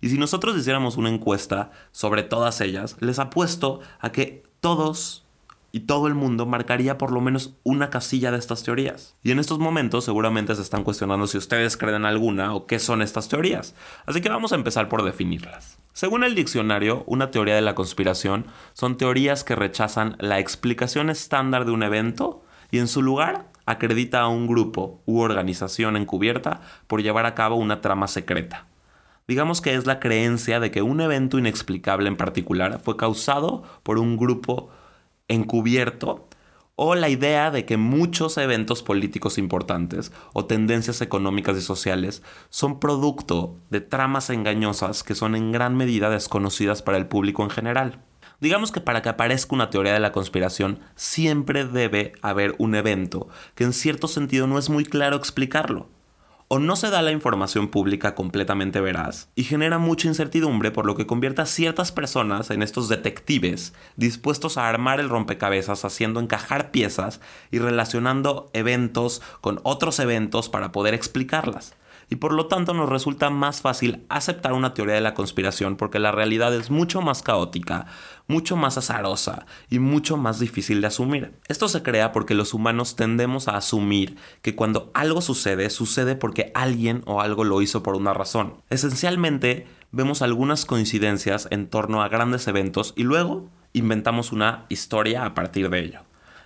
Y 0.00 0.10
si 0.10 0.16
nosotros 0.16 0.56
hiciéramos 0.56 0.96
una 0.96 1.10
encuesta 1.10 1.72
sobre 1.90 2.22
todas 2.22 2.60
ellas, 2.60 2.96
les 3.00 3.18
apuesto 3.18 3.80
a 3.98 4.12
que 4.12 4.44
todos 4.60 5.24
y 5.72 5.80
todo 5.80 6.06
el 6.06 6.14
mundo 6.14 6.46
marcaría 6.46 6.98
por 6.98 7.10
lo 7.10 7.20
menos 7.20 7.54
una 7.64 7.90
casilla 7.90 8.30
de 8.30 8.38
estas 8.38 8.62
teorías. 8.62 9.16
Y 9.24 9.32
en 9.32 9.40
estos 9.40 9.58
momentos 9.58 10.04
seguramente 10.04 10.54
se 10.54 10.62
están 10.62 10.84
cuestionando 10.84 11.26
si 11.26 11.36
ustedes 11.36 11.76
creen 11.76 11.96
en 11.96 12.04
alguna 12.04 12.54
o 12.54 12.66
qué 12.66 12.78
son 12.78 13.02
estas 13.02 13.28
teorías. 13.28 13.74
Así 14.06 14.20
que 14.20 14.28
vamos 14.28 14.52
a 14.52 14.56
empezar 14.56 14.88
por 14.88 15.02
definirlas. 15.02 15.78
Según 15.92 16.22
el 16.22 16.36
diccionario, 16.36 17.02
una 17.06 17.32
teoría 17.32 17.56
de 17.56 17.60
la 17.60 17.74
conspiración 17.74 18.46
son 18.72 18.96
teorías 18.96 19.42
que 19.42 19.56
rechazan 19.56 20.16
la 20.20 20.38
explicación 20.38 21.10
estándar 21.10 21.64
de 21.64 21.72
un 21.72 21.82
evento 21.82 22.44
y 22.70 22.78
en 22.78 22.88
su 22.88 23.02
lugar 23.02 23.46
acredita 23.66 24.20
a 24.20 24.28
un 24.28 24.46
grupo 24.46 25.02
u 25.04 25.20
organización 25.20 25.96
encubierta 25.96 26.60
por 26.86 27.02
llevar 27.02 27.26
a 27.26 27.34
cabo 27.34 27.56
una 27.56 27.80
trama 27.80 28.08
secreta. 28.08 28.66
Digamos 29.26 29.60
que 29.60 29.74
es 29.74 29.84
la 29.84 30.00
creencia 30.00 30.58
de 30.58 30.70
que 30.70 30.80
un 30.80 31.02
evento 31.02 31.38
inexplicable 31.38 32.08
en 32.08 32.16
particular 32.16 32.80
fue 32.82 32.96
causado 32.96 33.62
por 33.82 33.98
un 33.98 34.16
grupo 34.16 34.70
encubierto 35.28 36.28
o 36.76 36.94
la 36.94 37.10
idea 37.10 37.50
de 37.50 37.66
que 37.66 37.76
muchos 37.76 38.38
eventos 38.38 38.82
políticos 38.82 39.36
importantes 39.36 40.12
o 40.32 40.46
tendencias 40.46 41.02
económicas 41.02 41.58
y 41.58 41.60
sociales 41.60 42.22
son 42.50 42.80
producto 42.80 43.56
de 43.68 43.80
tramas 43.80 44.30
engañosas 44.30 45.02
que 45.02 45.14
son 45.14 45.34
en 45.34 45.52
gran 45.52 45.76
medida 45.76 46.08
desconocidas 46.08 46.80
para 46.80 46.96
el 46.96 47.06
público 47.06 47.42
en 47.42 47.50
general. 47.50 48.00
Digamos 48.40 48.70
que 48.70 48.80
para 48.80 49.02
que 49.02 49.08
aparezca 49.08 49.56
una 49.56 49.68
teoría 49.68 49.94
de 49.94 50.00
la 50.00 50.12
conspiración 50.12 50.78
siempre 50.94 51.64
debe 51.64 52.12
haber 52.22 52.54
un 52.58 52.76
evento 52.76 53.28
que 53.56 53.64
en 53.64 53.72
cierto 53.72 54.06
sentido 54.06 54.46
no 54.46 54.58
es 54.58 54.70
muy 54.70 54.84
claro 54.84 55.16
explicarlo. 55.16 55.88
O 56.46 56.60
no 56.60 56.76
se 56.76 56.88
da 56.88 57.02
la 57.02 57.10
información 57.10 57.68
pública 57.68 58.14
completamente 58.14 58.80
veraz 58.80 59.28
y 59.34 59.42
genera 59.42 59.78
mucha 59.78 60.08
incertidumbre 60.08 60.70
por 60.70 60.86
lo 60.86 60.94
que 60.94 61.06
convierte 61.06 61.42
a 61.42 61.46
ciertas 61.46 61.90
personas 61.90 62.50
en 62.50 62.62
estos 62.62 62.88
detectives 62.88 63.74
dispuestos 63.96 64.56
a 64.56 64.68
armar 64.68 65.00
el 65.00 65.10
rompecabezas 65.10 65.84
haciendo 65.84 66.20
encajar 66.20 66.70
piezas 66.70 67.20
y 67.50 67.58
relacionando 67.58 68.50
eventos 68.54 69.20
con 69.40 69.60
otros 69.64 69.98
eventos 69.98 70.48
para 70.48 70.70
poder 70.72 70.94
explicarlas 70.94 71.74
y 72.10 72.16
por 72.16 72.32
lo 72.32 72.46
tanto 72.46 72.74
nos 72.74 72.88
resulta 72.88 73.30
más 73.30 73.60
fácil 73.60 74.04
aceptar 74.08 74.52
una 74.52 74.74
teoría 74.74 74.94
de 74.94 75.00
la 75.00 75.14
conspiración 75.14 75.76
porque 75.76 75.98
la 75.98 76.12
realidad 76.12 76.54
es 76.54 76.70
mucho 76.70 77.02
más 77.02 77.22
caótica, 77.22 77.86
mucho 78.26 78.56
más 78.56 78.78
azarosa 78.78 79.46
y 79.68 79.78
mucho 79.78 80.16
más 80.16 80.38
difícil 80.38 80.80
de 80.80 80.86
asumir. 80.86 81.34
Esto 81.48 81.68
se 81.68 81.82
crea 81.82 82.12
porque 82.12 82.34
los 82.34 82.54
humanos 82.54 82.96
tendemos 82.96 83.48
a 83.48 83.56
asumir 83.56 84.16
que 84.42 84.54
cuando 84.54 84.90
algo 84.94 85.20
sucede, 85.20 85.70
sucede 85.70 86.14
porque 86.14 86.50
alguien 86.54 87.02
o 87.06 87.20
algo 87.20 87.44
lo 87.44 87.60
hizo 87.60 87.82
por 87.82 87.94
una 87.94 88.14
razón. 88.14 88.54
Esencialmente, 88.70 89.66
vemos 89.92 90.22
algunas 90.22 90.64
coincidencias 90.64 91.48
en 91.50 91.68
torno 91.68 92.02
a 92.02 92.08
grandes 92.08 92.46
eventos 92.48 92.94
y 92.96 93.02
luego 93.02 93.48
inventamos 93.72 94.32
una 94.32 94.64
historia 94.68 95.24
a 95.24 95.34
partir 95.34 95.68
de 95.70 95.80
ello. 95.80 96.00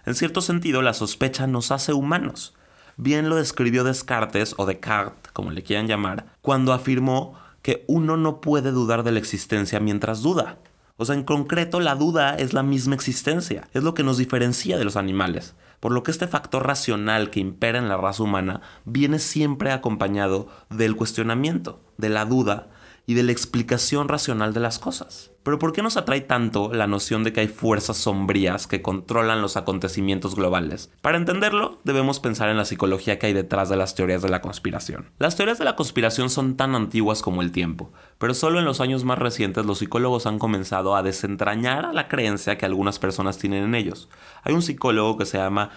En 0.05 0.17
cierto 0.17 0.41
sentido, 0.41 0.83
la 0.83 0.95
sospecha 0.95 1.47
nos 1.47 1.71
hace 1.71 1.93
humanos 1.93 2.55
bien 2.97 3.29
lo 3.29 3.37
describió 3.37 3.85
Descartes 3.85 4.55
o 4.59 4.67
Descartes, 4.67 5.33
como 5.33 5.51
le 5.51 5.63
quieran 5.63 5.87
llamar, 5.87 6.27
cuando 6.41 6.73
afirmó 6.73 7.35
que 7.63 7.85
uno 7.87 8.17
no 8.17 8.41
puede 8.41 8.73
dudar 8.73 9.03
de 9.03 9.13
la 9.13 9.19
existencia 9.19 9.81
mientras 9.81 10.23
duda. 10.23 10.59
O 10.97 11.05
sea, 11.05 11.15
en 11.15 11.25
concreto 11.25 11.81
la 11.81 11.95
duda 11.95 12.37
es 12.37 12.53
la 12.53 12.63
misma 12.63 12.95
existencia, 12.95 13.69
es 13.73 13.83
lo 13.83 13.95
que 13.95 14.05
nos 14.05 14.19
diferencia 14.19 14.79
de 14.79 14.85
los 14.85 14.97
animales, 14.97 15.55
por 15.81 15.91
lo 15.91 16.03
que 16.03 16.13
este 16.13 16.29
factor 16.29 16.65
racional 16.67 17.31
que 17.31 17.41
impera 17.41 17.79
en 17.79 17.89
la 17.89 17.97
raza 17.97 18.23
humana 18.23 18.61
viene 18.85 19.19
siempre 19.19 19.73
acompañado 19.73 20.49
del 20.71 20.95
cuestionamiento, 20.95 21.81
de 21.97 22.09
la 22.09 22.25
duda 22.25 22.69
y 23.07 23.15
de 23.15 23.25
la 23.25 23.33
explicación 23.33 24.07
racional 24.09 24.53
de 24.53 24.61
las 24.61 24.79
cosas. 24.79 25.32
Pero 25.43 25.59
¿por 25.59 25.73
qué 25.73 25.83
nos 25.83 25.97
atrae 25.97 26.21
tanto 26.21 26.73
la 26.73 26.87
noción 26.87 27.25
de 27.25 27.33
que 27.33 27.41
hay 27.41 27.49
fuerzas 27.49 27.97
sombrías 27.97 28.69
que 28.69 28.81
controlan 28.81 29.43
los 29.43 29.57
acontecimientos 29.57 30.37
globales? 30.37 30.93
Para 31.01 31.19
entenderlo, 31.19 31.81
debemos 31.83 32.21
pensar 32.21 32.49
en 32.49 32.57
la 32.57 32.65
psicología 32.65 33.19
que 33.19 33.27
hay 33.27 33.33
detrás 33.33 33.69
de 33.69 33.77
las 33.77 33.95
teorías 33.97 34.23
de 34.23 34.29
la 34.29 34.41
conspiración. 34.41 35.11
Las 35.19 35.35
teorías 35.35 35.59
de 35.59 35.65
la 35.65 35.75
conspiración 35.75 36.31
son 36.31 36.57
tan 36.57 36.77
antiguas 36.77 37.23
como 37.23 37.43
el 37.43 37.51
tiempo, 37.51 37.93
pero 38.19 38.35
solo 38.35 38.61
en 38.61 38.65
los 38.65 38.81
años 38.81 39.05
más 39.05 39.19
recientes 39.19 39.67
los 39.67 39.79
psicólogos 39.79 40.27
han 40.27 40.39
comenzado 40.39 40.95
a 40.95 41.03
desentrañar 41.03 41.93
la 41.93 42.09
creencia 42.09 42.57
que 42.57 42.67
algunas 42.67 42.99
personas 42.99 43.39
tienen 43.39 43.65
en 43.65 43.75
ellos. 43.75 44.09
Hay 44.45 44.55
un 44.55 44.63
psicólogo 44.63 45.17
que 45.17 45.27
se 45.27 45.39
llama 45.39 45.71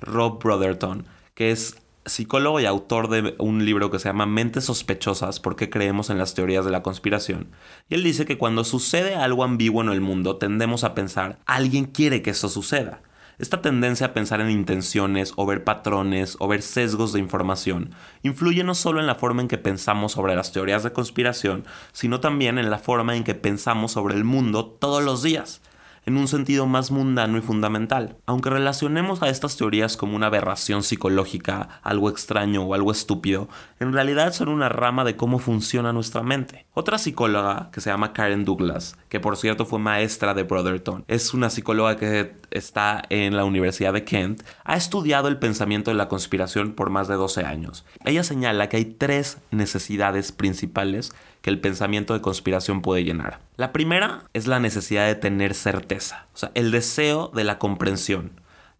Rob 0.00 0.42
Brotherton, 0.42 1.06
que 1.34 1.50
es 1.50 1.81
psicólogo 2.04 2.60
y 2.60 2.66
autor 2.66 3.08
de 3.08 3.34
un 3.38 3.64
libro 3.64 3.90
que 3.90 3.98
se 3.98 4.08
llama 4.08 4.26
Mentes 4.26 4.64
sospechosas, 4.64 5.40
por 5.40 5.56
qué 5.56 5.70
creemos 5.70 6.10
en 6.10 6.18
las 6.18 6.34
teorías 6.34 6.64
de 6.64 6.70
la 6.70 6.82
conspiración. 6.82 7.48
Y 7.88 7.94
él 7.94 8.02
dice 8.02 8.24
que 8.24 8.38
cuando 8.38 8.64
sucede 8.64 9.14
algo 9.14 9.44
ambiguo 9.44 9.82
en 9.82 9.88
el 9.88 10.00
mundo, 10.00 10.36
tendemos 10.36 10.84
a 10.84 10.94
pensar, 10.94 11.38
alguien 11.46 11.84
quiere 11.84 12.22
que 12.22 12.30
eso 12.30 12.48
suceda. 12.48 13.02
Esta 13.38 13.62
tendencia 13.62 14.08
a 14.08 14.14
pensar 14.14 14.40
en 14.40 14.50
intenciones 14.50 15.32
o 15.36 15.46
ver 15.46 15.64
patrones 15.64 16.36
o 16.38 16.48
ver 16.48 16.62
sesgos 16.62 17.12
de 17.12 17.18
información 17.18 17.90
influye 18.22 18.62
no 18.62 18.74
solo 18.74 19.00
en 19.00 19.06
la 19.06 19.14
forma 19.14 19.42
en 19.42 19.48
que 19.48 19.58
pensamos 19.58 20.12
sobre 20.12 20.36
las 20.36 20.52
teorías 20.52 20.82
de 20.82 20.92
conspiración, 20.92 21.64
sino 21.92 22.20
también 22.20 22.58
en 22.58 22.70
la 22.70 22.78
forma 22.78 23.16
en 23.16 23.24
que 23.24 23.34
pensamos 23.34 23.92
sobre 23.92 24.14
el 24.14 24.24
mundo 24.24 24.66
todos 24.66 25.02
los 25.02 25.22
días 25.22 25.62
en 26.06 26.16
un 26.16 26.28
sentido 26.28 26.66
más 26.66 26.90
mundano 26.90 27.38
y 27.38 27.40
fundamental. 27.40 28.16
Aunque 28.26 28.50
relacionemos 28.50 29.22
a 29.22 29.28
estas 29.28 29.56
teorías 29.56 29.96
como 29.96 30.16
una 30.16 30.26
aberración 30.26 30.82
psicológica, 30.82 31.80
algo 31.82 32.08
extraño 32.10 32.62
o 32.62 32.74
algo 32.74 32.92
estúpido, 32.92 33.48
en 33.80 33.92
realidad 33.92 34.32
son 34.32 34.48
una 34.48 34.68
rama 34.68 35.04
de 35.04 35.16
cómo 35.16 35.38
funciona 35.38 35.92
nuestra 35.92 36.22
mente. 36.22 36.66
Otra 36.74 36.98
psicóloga, 36.98 37.70
que 37.72 37.80
se 37.80 37.90
llama 37.90 38.12
Karen 38.12 38.44
Douglas, 38.44 38.96
que 39.08 39.20
por 39.20 39.36
cierto 39.36 39.66
fue 39.66 39.78
maestra 39.78 40.34
de 40.34 40.42
Brotherton, 40.42 41.04
es 41.08 41.34
una 41.34 41.50
psicóloga 41.50 41.96
que 41.96 42.34
está 42.50 43.02
en 43.08 43.36
la 43.36 43.44
Universidad 43.44 43.92
de 43.92 44.04
Kent, 44.04 44.42
ha 44.64 44.76
estudiado 44.76 45.28
el 45.28 45.38
pensamiento 45.38 45.90
de 45.90 45.96
la 45.96 46.08
conspiración 46.08 46.72
por 46.72 46.90
más 46.90 47.08
de 47.08 47.14
12 47.14 47.44
años. 47.44 47.84
Ella 48.04 48.24
señala 48.24 48.68
que 48.68 48.78
hay 48.78 48.84
tres 48.84 49.38
necesidades 49.50 50.32
principales 50.32 51.12
que 51.42 51.50
el 51.50 51.60
pensamiento 51.60 52.14
de 52.14 52.20
conspiración 52.20 52.80
puede 52.80 53.04
llenar. 53.04 53.40
La 53.56 53.72
primera 53.72 54.22
es 54.32 54.46
la 54.46 54.60
necesidad 54.60 55.06
de 55.06 55.16
tener 55.16 55.54
certeza, 55.54 56.26
o 56.34 56.38
sea, 56.38 56.52
el 56.54 56.70
deseo 56.70 57.30
de 57.34 57.44
la 57.44 57.58
comprensión. 57.58 58.30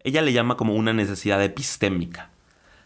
Ella 0.03 0.21
le 0.21 0.33
llama 0.33 0.57
como 0.57 0.73
una 0.73 0.93
necesidad 0.93 1.43
epistémica. 1.43 2.29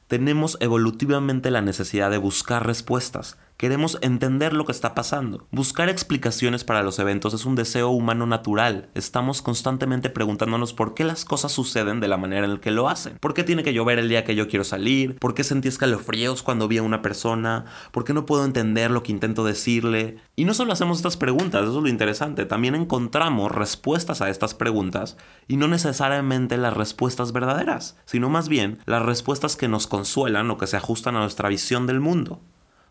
Tenemos 0.08 0.58
evolutivamente 0.62 1.52
la 1.52 1.62
necesidad 1.62 2.12
de 2.12 2.18
buscar 2.18 2.66
respuestas, 2.66 3.38
Queremos 3.58 3.98
entender 4.04 4.54
lo 4.54 4.66
que 4.66 4.72
está 4.72 4.94
pasando. 4.94 5.48
Buscar 5.50 5.90
explicaciones 5.90 6.64
para 6.64 6.84
los 6.84 7.00
eventos 7.00 7.34
es 7.34 7.44
un 7.44 7.56
deseo 7.56 7.90
humano 7.90 8.28
natural. 8.28 8.90
Estamos 8.94 9.42
constantemente 9.42 10.12
preguntándonos 10.12 10.74
por 10.74 10.94
qué 10.94 11.04
las 11.04 11.26
cosas 11.26 11.54
suceden 11.54 12.00
de 12.00 12.08
la 12.08 12.18
manera 12.18 12.46
en 12.46 12.54
la 12.54 12.62
que 12.62 12.70
lo 12.70 12.88
hacen. 12.88 13.18
¿Por 13.20 13.34
qué 13.34 13.44
tiene 13.44 13.64
que 13.64 13.74
llover 13.74 13.98
el 13.98 14.10
día 14.10 14.24
que 14.24 14.36
yo 14.36 14.48
quiero 14.48 14.64
salir? 14.64 15.18
¿Por 15.18 15.34
qué 15.34 15.44
sentí 15.44 15.70
escalofríos 15.70 16.44
cuando 16.44 16.68
vi 16.68 16.78
a 16.78 16.84
una 16.84 17.02
persona? 17.02 17.66
¿Por 17.92 18.04
qué 18.04 18.14
no 18.14 18.28
puedo 18.28 18.46
entender 18.46 18.92
lo 18.92 19.02
que 19.02 19.12
intento 19.12 19.44
decirle? 19.44 20.18
Y 20.36 20.46
no 20.46 20.54
solo 20.54 20.72
hacemos 20.72 20.98
estas 20.98 21.18
preguntas, 21.18 21.64
eso 21.64 21.78
es 21.78 21.84
lo 21.84 21.90
interesante, 21.90 22.46
también 22.46 22.76
encontramos 22.76 23.52
respuestas 23.52 24.22
a 24.22 24.30
estas 24.30 24.54
preguntas 24.54 25.18
y 25.48 25.58
no 25.58 25.68
necesariamente 25.68 26.58
las 26.58 26.78
respuestas 26.78 27.32
verdaderas, 27.32 27.98
sino 28.06 28.30
más 28.30 28.50
bien 28.50 28.78
las 28.86 29.02
respuestas 29.02 29.56
que 29.56 29.68
nos 29.68 29.88
consuelan 29.88 30.52
o 30.52 30.60
que 30.60 30.68
se 30.68 30.78
ajustan 30.78 31.16
a 31.16 31.22
nuestra 31.22 31.50
visión 31.50 31.88
del 31.88 32.00
mundo. 32.00 32.40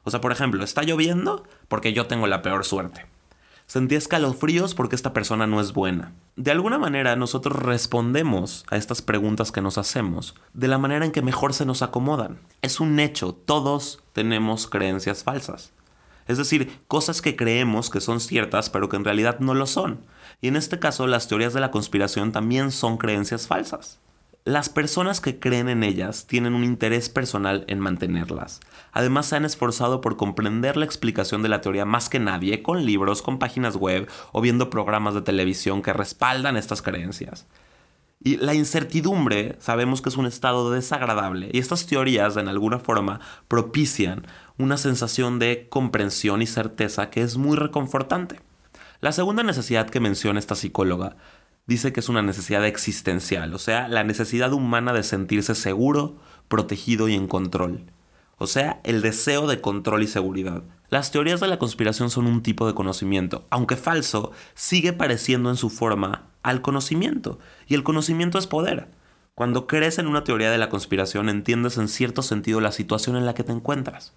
O 0.06 0.10
sea, 0.12 0.20
por 0.20 0.30
ejemplo, 0.30 0.62
está 0.62 0.84
lloviendo 0.84 1.42
porque 1.66 1.92
yo 1.92 2.06
tengo 2.06 2.28
la 2.28 2.40
peor 2.40 2.64
suerte. 2.64 3.06
Sentí 3.66 3.96
escalofríos 3.96 4.76
porque 4.76 4.94
esta 4.94 5.12
persona 5.12 5.48
no 5.48 5.60
es 5.60 5.72
buena. 5.72 6.12
De 6.36 6.52
alguna 6.52 6.78
manera 6.78 7.16
nosotros 7.16 7.60
respondemos 7.60 8.64
a 8.70 8.76
estas 8.76 9.02
preguntas 9.02 9.50
que 9.50 9.60
nos 9.60 9.78
hacemos 9.78 10.36
de 10.54 10.68
la 10.68 10.78
manera 10.78 11.04
en 11.04 11.10
que 11.10 11.22
mejor 11.22 11.54
se 11.54 11.66
nos 11.66 11.82
acomodan. 11.82 12.38
Es 12.62 12.78
un 12.78 13.00
hecho, 13.00 13.32
todos 13.32 14.00
tenemos 14.12 14.68
creencias 14.68 15.24
falsas. 15.24 15.72
Es 16.28 16.38
decir, 16.38 16.78
cosas 16.86 17.20
que 17.20 17.34
creemos 17.34 17.90
que 17.90 18.00
son 18.00 18.20
ciertas 18.20 18.70
pero 18.70 18.88
que 18.88 18.94
en 18.94 19.04
realidad 19.04 19.40
no 19.40 19.54
lo 19.54 19.66
son. 19.66 20.02
Y 20.40 20.46
en 20.46 20.54
este 20.54 20.78
caso 20.78 21.08
las 21.08 21.26
teorías 21.26 21.52
de 21.52 21.60
la 21.60 21.72
conspiración 21.72 22.30
también 22.30 22.70
son 22.70 22.96
creencias 22.96 23.48
falsas. 23.48 23.98
Las 24.46 24.68
personas 24.68 25.20
que 25.20 25.40
creen 25.40 25.68
en 25.68 25.82
ellas 25.82 26.28
tienen 26.28 26.54
un 26.54 26.62
interés 26.62 27.08
personal 27.08 27.64
en 27.66 27.80
mantenerlas. 27.80 28.60
Además 28.92 29.26
se 29.26 29.34
han 29.34 29.44
esforzado 29.44 30.00
por 30.00 30.16
comprender 30.16 30.76
la 30.76 30.84
explicación 30.84 31.42
de 31.42 31.48
la 31.48 31.60
teoría 31.60 31.84
más 31.84 32.08
que 32.08 32.20
nadie 32.20 32.62
con 32.62 32.86
libros, 32.86 33.22
con 33.22 33.40
páginas 33.40 33.74
web 33.74 34.08
o 34.30 34.40
viendo 34.40 34.70
programas 34.70 35.14
de 35.14 35.22
televisión 35.22 35.82
que 35.82 35.92
respaldan 35.92 36.56
estas 36.56 36.80
creencias. 36.80 37.48
Y 38.22 38.36
la 38.36 38.54
incertidumbre 38.54 39.56
sabemos 39.58 40.00
que 40.00 40.10
es 40.10 40.16
un 40.16 40.26
estado 40.26 40.70
desagradable 40.70 41.50
y 41.52 41.58
estas 41.58 41.86
teorías 41.86 42.36
en 42.36 42.46
alguna 42.46 42.78
forma 42.78 43.18
propician 43.48 44.28
una 44.58 44.76
sensación 44.76 45.40
de 45.40 45.66
comprensión 45.68 46.40
y 46.40 46.46
certeza 46.46 47.10
que 47.10 47.22
es 47.22 47.36
muy 47.36 47.56
reconfortante. 47.56 48.38
La 49.00 49.12
segunda 49.12 49.42
necesidad 49.42 49.90
que 49.90 50.00
menciona 50.00 50.38
esta 50.38 50.54
psicóloga 50.54 51.16
dice 51.66 51.92
que 51.92 52.00
es 52.00 52.08
una 52.08 52.22
necesidad 52.22 52.64
existencial, 52.64 53.54
o 53.54 53.58
sea, 53.58 53.88
la 53.88 54.04
necesidad 54.04 54.52
humana 54.52 54.92
de 54.92 55.02
sentirse 55.02 55.54
seguro, 55.54 56.16
protegido 56.48 57.08
y 57.08 57.14
en 57.14 57.26
control. 57.26 57.84
O 58.38 58.46
sea, 58.46 58.80
el 58.84 59.02
deseo 59.02 59.46
de 59.46 59.60
control 59.60 60.02
y 60.02 60.06
seguridad. 60.06 60.62
Las 60.88 61.10
teorías 61.10 61.40
de 61.40 61.48
la 61.48 61.58
conspiración 61.58 62.10
son 62.10 62.26
un 62.26 62.42
tipo 62.42 62.66
de 62.66 62.74
conocimiento, 62.74 63.46
aunque 63.50 63.76
falso, 63.76 64.30
sigue 64.54 64.92
pareciendo 64.92 65.50
en 65.50 65.56
su 65.56 65.70
forma 65.70 66.26
al 66.42 66.62
conocimiento, 66.62 67.40
y 67.66 67.74
el 67.74 67.82
conocimiento 67.82 68.38
es 68.38 68.46
poder. 68.46 68.88
Cuando 69.34 69.66
crees 69.66 69.98
en 69.98 70.06
una 70.06 70.22
teoría 70.22 70.50
de 70.50 70.58
la 70.58 70.68
conspiración 70.68 71.28
entiendes 71.28 71.76
en 71.76 71.88
cierto 71.88 72.22
sentido 72.22 72.60
la 72.60 72.72
situación 72.72 73.16
en 73.16 73.26
la 73.26 73.34
que 73.34 73.42
te 73.42 73.52
encuentras. 73.52 74.14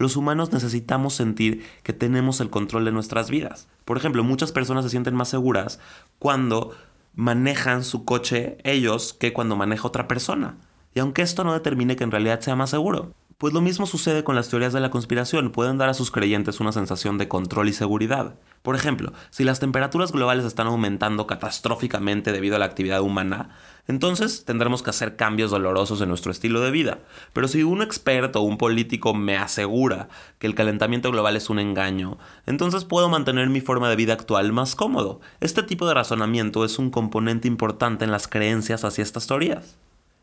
Los 0.00 0.16
humanos 0.16 0.52
necesitamos 0.52 1.14
sentir 1.14 1.64
que 1.82 1.92
tenemos 1.92 2.40
el 2.40 2.50
control 2.50 2.84
de 2.84 2.92
nuestras 2.92 3.30
vidas. 3.30 3.68
Por 3.84 3.96
ejemplo, 3.96 4.24
muchas 4.24 4.52
personas 4.52 4.84
se 4.84 4.90
sienten 4.90 5.14
más 5.14 5.28
seguras 5.28 5.78
cuando 6.18 6.74
manejan 7.14 7.84
su 7.84 8.04
coche 8.04 8.58
ellos 8.64 9.14
que 9.14 9.32
cuando 9.32 9.56
maneja 9.56 9.88
otra 9.88 10.08
persona. 10.08 10.56
Y 10.94 11.00
aunque 11.00 11.22
esto 11.22 11.44
no 11.44 11.52
determine 11.52 11.96
que 11.96 12.04
en 12.04 12.10
realidad 12.10 12.40
sea 12.40 12.56
más 12.56 12.70
seguro. 12.70 13.14
Pues 13.40 13.54
lo 13.54 13.62
mismo 13.62 13.86
sucede 13.86 14.22
con 14.22 14.36
las 14.36 14.50
teorías 14.50 14.74
de 14.74 14.80
la 14.80 14.90
conspiración, 14.90 15.50
pueden 15.50 15.78
dar 15.78 15.88
a 15.88 15.94
sus 15.94 16.10
creyentes 16.10 16.60
una 16.60 16.72
sensación 16.72 17.16
de 17.16 17.26
control 17.26 17.70
y 17.70 17.72
seguridad. 17.72 18.34
Por 18.60 18.76
ejemplo, 18.76 19.14
si 19.30 19.44
las 19.44 19.60
temperaturas 19.60 20.12
globales 20.12 20.44
están 20.44 20.66
aumentando 20.66 21.26
catastróficamente 21.26 22.32
debido 22.32 22.56
a 22.56 22.58
la 22.58 22.66
actividad 22.66 23.00
humana, 23.00 23.56
entonces 23.88 24.44
tendremos 24.44 24.82
que 24.82 24.90
hacer 24.90 25.16
cambios 25.16 25.50
dolorosos 25.50 26.02
en 26.02 26.10
nuestro 26.10 26.30
estilo 26.30 26.60
de 26.60 26.70
vida. 26.70 26.98
Pero 27.32 27.48
si 27.48 27.62
un 27.62 27.80
experto 27.80 28.40
o 28.40 28.44
un 28.44 28.58
político 28.58 29.14
me 29.14 29.38
asegura 29.38 30.10
que 30.38 30.46
el 30.46 30.54
calentamiento 30.54 31.10
global 31.10 31.34
es 31.34 31.48
un 31.48 31.60
engaño, 31.60 32.18
entonces 32.44 32.84
puedo 32.84 33.08
mantener 33.08 33.48
mi 33.48 33.62
forma 33.62 33.88
de 33.88 33.96
vida 33.96 34.12
actual 34.12 34.52
más 34.52 34.76
cómodo. 34.76 35.22
Este 35.40 35.62
tipo 35.62 35.88
de 35.88 35.94
razonamiento 35.94 36.62
es 36.62 36.78
un 36.78 36.90
componente 36.90 37.48
importante 37.48 38.04
en 38.04 38.10
las 38.10 38.28
creencias 38.28 38.84
hacia 38.84 39.00
estas 39.00 39.26
teorías. 39.26 39.78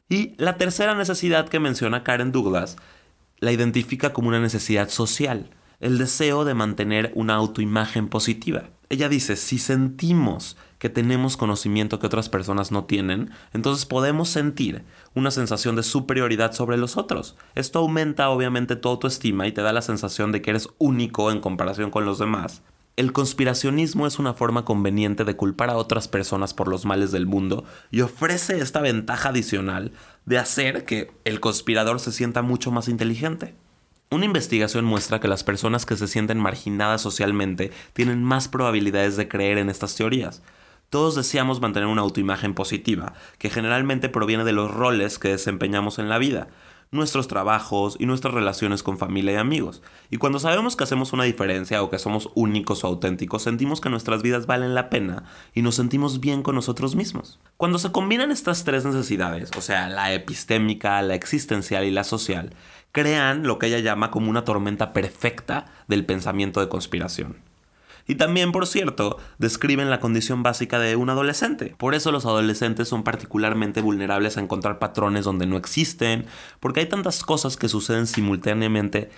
Y 0.07 0.35
la 0.37 0.55
tercera 0.55 0.93
necesidad 0.93 1.49
que 1.49 1.59
menciona 1.59 2.03
Karen 2.03 2.31
Douglas 2.31 2.77
la 3.39 3.51
identifica 3.51 4.13
como 4.13 4.29
una 4.29 4.39
necesidad 4.39 4.89
social, 4.89 5.49
el 5.79 5.97
deseo 5.97 6.45
de 6.45 6.53
mantener 6.53 7.11
una 7.15 7.35
autoimagen 7.35 8.07
positiva. 8.07 8.69
Ella 8.89 9.09
dice, 9.09 9.35
si 9.35 9.59
sentimos 9.59 10.57
que 10.79 10.89
tenemos 10.89 11.37
conocimiento 11.37 11.99
que 11.99 12.07
otras 12.07 12.29
personas 12.29 12.71
no 12.71 12.85
tienen, 12.85 13.31
entonces 13.53 13.85
podemos 13.85 14.29
sentir 14.29 14.83
una 15.13 15.31
sensación 15.31 15.75
de 15.75 15.83
superioridad 15.83 16.53
sobre 16.53 16.77
los 16.77 16.97
otros. 16.97 17.35
Esto 17.55 17.79
aumenta 17.79 18.29
obviamente 18.29 18.75
tu 18.75 18.87
autoestima 18.89 19.47
y 19.47 19.51
te 19.51 19.61
da 19.61 19.73
la 19.73 19.81
sensación 19.81 20.31
de 20.31 20.41
que 20.41 20.51
eres 20.51 20.69
único 20.77 21.31
en 21.31 21.41
comparación 21.41 21.91
con 21.91 22.05
los 22.05 22.19
demás. 22.19 22.61
El 22.97 23.13
conspiracionismo 23.13 24.07
es 24.07 24.17
una 24.17 24.33
forma 24.33 24.65
conveniente 24.65 25.23
de 25.23 25.35
culpar 25.35 25.69
a 25.69 25.77
otras 25.77 26.07
personas 26.07 26.55
por 26.55 26.67
los 26.67 26.83
males 26.83 27.11
del 27.11 27.27
mundo 27.27 27.63
y 27.91 28.01
ofrece 28.01 28.57
esta 28.57 28.81
ventaja 28.81 29.29
adicional 29.29 29.91
de 30.25 30.39
hacer 30.39 30.83
que 30.83 31.11
el 31.23 31.39
conspirador 31.39 31.99
se 31.99 32.11
sienta 32.11 32.41
mucho 32.41 32.71
más 32.71 32.87
inteligente. 32.87 33.53
Una 34.09 34.25
investigación 34.25 34.83
muestra 34.83 35.19
que 35.19 35.27
las 35.27 35.43
personas 35.43 35.85
que 35.85 35.95
se 35.95 36.07
sienten 36.07 36.39
marginadas 36.39 37.01
socialmente 37.01 37.71
tienen 37.93 38.23
más 38.23 38.47
probabilidades 38.47 39.15
de 39.15 39.27
creer 39.27 39.59
en 39.59 39.69
estas 39.69 39.95
teorías. 39.95 40.41
Todos 40.89 41.13
deseamos 41.13 41.61
mantener 41.61 41.89
una 41.89 42.01
autoimagen 42.01 42.55
positiva, 42.55 43.13
que 43.37 43.51
generalmente 43.51 44.09
proviene 44.09 44.43
de 44.43 44.53
los 44.53 44.71
roles 44.71 45.19
que 45.19 45.27
desempeñamos 45.27 45.99
en 45.99 46.09
la 46.09 46.17
vida, 46.17 46.47
nuestros 46.91 47.27
trabajos 47.27 47.97
y 47.99 48.05
nuestras 48.05 48.33
relaciones 48.33 48.83
con 48.83 48.97
familia 48.97 49.33
y 49.33 49.37
amigos. 49.37 49.81
Y 50.09 50.17
cuando 50.17 50.39
sabemos 50.39 50.75
que 50.75 50.83
hacemos 50.83 51.13
una 51.13 51.23
diferencia 51.23 51.83
o 51.83 51.89
que 51.89 51.99
somos 51.99 52.29
únicos 52.35 52.83
o 52.83 52.87
auténticos, 52.87 53.43
sentimos 53.43 53.81
que 53.81 53.89
nuestras 53.89 54.21
vidas 54.21 54.45
valen 54.45 54.75
la 54.75 54.89
pena 54.89 55.23
y 55.53 55.61
nos 55.61 55.75
sentimos 55.75 56.19
bien 56.19 56.43
con 56.43 56.55
nosotros 56.55 56.95
mismos. 56.95 57.39
Cuando 57.57 57.79
se 57.79 57.91
combinan 57.91 58.31
estas 58.31 58.63
tres 58.63 58.85
necesidades, 58.85 59.51
o 59.57 59.61
sea, 59.61 59.89
la 59.89 60.13
epistémica, 60.13 61.01
la 61.01 61.15
existencial 61.15 61.85
y 61.85 61.91
la 61.91 62.03
social, 62.03 62.53
crean 62.91 63.43
lo 63.43 63.59
que 63.59 63.67
ella 63.67 63.79
llama 63.79 64.11
como 64.11 64.29
una 64.29 64.43
tormenta 64.43 64.93
perfecta 64.93 65.65
del 65.87 66.05
pensamiento 66.05 66.61
de 66.61 66.69
conspiración. 66.69 67.46
Y 68.07 68.15
también, 68.15 68.51
por 68.51 68.67
cierto, 68.67 69.17
describen 69.37 69.89
la 69.89 69.99
condición 69.99 70.41
básica 70.41 70.79
de 70.79 70.95
un 70.95 71.09
adolescente. 71.09 71.75
Por 71.77 71.93
eso 71.93 72.11
los 72.11 72.25
adolescentes 72.25 72.87
son 72.87 73.03
particularmente 73.03 73.81
vulnerables 73.81 74.37
a 74.37 74.41
encontrar 74.41 74.79
patrones 74.79 75.25
donde 75.25 75.45
no 75.45 75.57
existen, 75.57 76.25
porque 76.59 76.79
hay 76.79 76.85
tantas 76.87 77.23
cosas 77.23 77.57
que 77.57 77.67
suceden 77.67 78.07
simultáneamente 78.07 79.09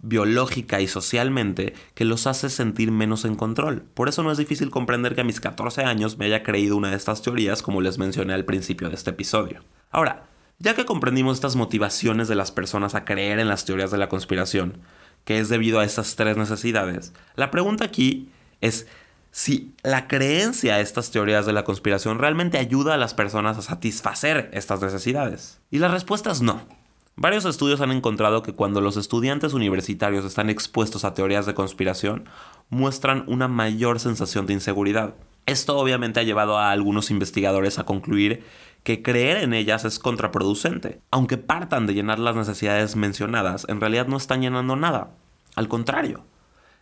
biológica 0.00 0.80
y 0.80 0.88
socialmente 0.88 1.74
que 1.94 2.04
los 2.04 2.26
hace 2.26 2.50
sentir 2.50 2.92
menos 2.92 3.24
en 3.24 3.34
control. 3.34 3.82
Por 3.94 4.08
eso 4.08 4.22
no 4.22 4.30
es 4.30 4.38
difícil 4.38 4.70
comprender 4.70 5.14
que 5.14 5.22
a 5.22 5.24
mis 5.24 5.40
14 5.40 5.84
años 5.84 6.18
me 6.18 6.26
haya 6.26 6.42
creído 6.42 6.76
una 6.76 6.90
de 6.90 6.96
estas 6.96 7.22
teorías 7.22 7.62
como 7.62 7.80
les 7.80 7.98
mencioné 7.98 8.34
al 8.34 8.44
principio 8.44 8.88
de 8.88 8.94
este 8.94 9.10
episodio. 9.10 9.62
Ahora, 9.90 10.28
ya 10.58 10.74
que 10.74 10.84
comprendimos 10.84 11.36
estas 11.36 11.56
motivaciones 11.56 12.28
de 12.28 12.34
las 12.34 12.52
personas 12.52 12.94
a 12.94 13.04
creer 13.04 13.38
en 13.38 13.48
las 13.48 13.64
teorías 13.64 13.90
de 13.90 13.98
la 13.98 14.08
conspiración, 14.08 14.78
que 15.24 15.38
es 15.38 15.48
debido 15.48 15.80
a 15.80 15.84
estas 15.84 16.14
tres 16.16 16.36
necesidades, 16.36 17.12
la 17.34 17.50
pregunta 17.50 17.84
aquí 17.84 18.30
es 18.60 18.86
si 19.30 19.74
la 19.82 20.08
creencia 20.08 20.76
a 20.76 20.80
estas 20.80 21.10
teorías 21.10 21.44
de 21.44 21.52
la 21.52 21.64
conspiración 21.64 22.18
realmente 22.18 22.56
ayuda 22.56 22.94
a 22.94 22.96
las 22.96 23.12
personas 23.12 23.58
a 23.58 23.62
satisfacer 23.62 24.48
estas 24.54 24.80
necesidades. 24.80 25.60
Y 25.70 25.78
la 25.78 25.88
respuesta 25.88 26.30
es 26.30 26.40
no. 26.40 26.62
Varios 27.16 27.44
estudios 27.44 27.80
han 27.80 27.92
encontrado 27.92 28.42
que 28.42 28.54
cuando 28.54 28.80
los 28.80 28.96
estudiantes 28.96 29.54
universitarios 29.54 30.24
están 30.24 30.50
expuestos 30.50 31.04
a 31.04 31.14
teorías 31.14 31.46
de 31.46 31.54
conspiración, 31.54 32.28
muestran 32.68 33.24
una 33.26 33.48
mayor 33.48 34.00
sensación 34.00 34.46
de 34.46 34.54
inseguridad. 34.54 35.14
Esto 35.46 35.78
obviamente 35.78 36.20
ha 36.20 36.24
llevado 36.24 36.58
a 36.58 36.70
algunos 36.70 37.10
investigadores 37.10 37.78
a 37.78 37.84
concluir 37.84 38.42
que 38.82 39.02
creer 39.02 39.38
en 39.38 39.54
ellas 39.54 39.84
es 39.84 39.98
contraproducente. 39.98 41.00
Aunque 41.10 41.38
partan 41.38 41.86
de 41.86 41.94
llenar 41.94 42.18
las 42.18 42.36
necesidades 42.36 42.96
mencionadas, 42.96 43.66
en 43.68 43.80
realidad 43.80 44.06
no 44.06 44.16
están 44.16 44.42
llenando 44.42 44.76
nada. 44.76 45.10
Al 45.54 45.68
contrario, 45.68 46.24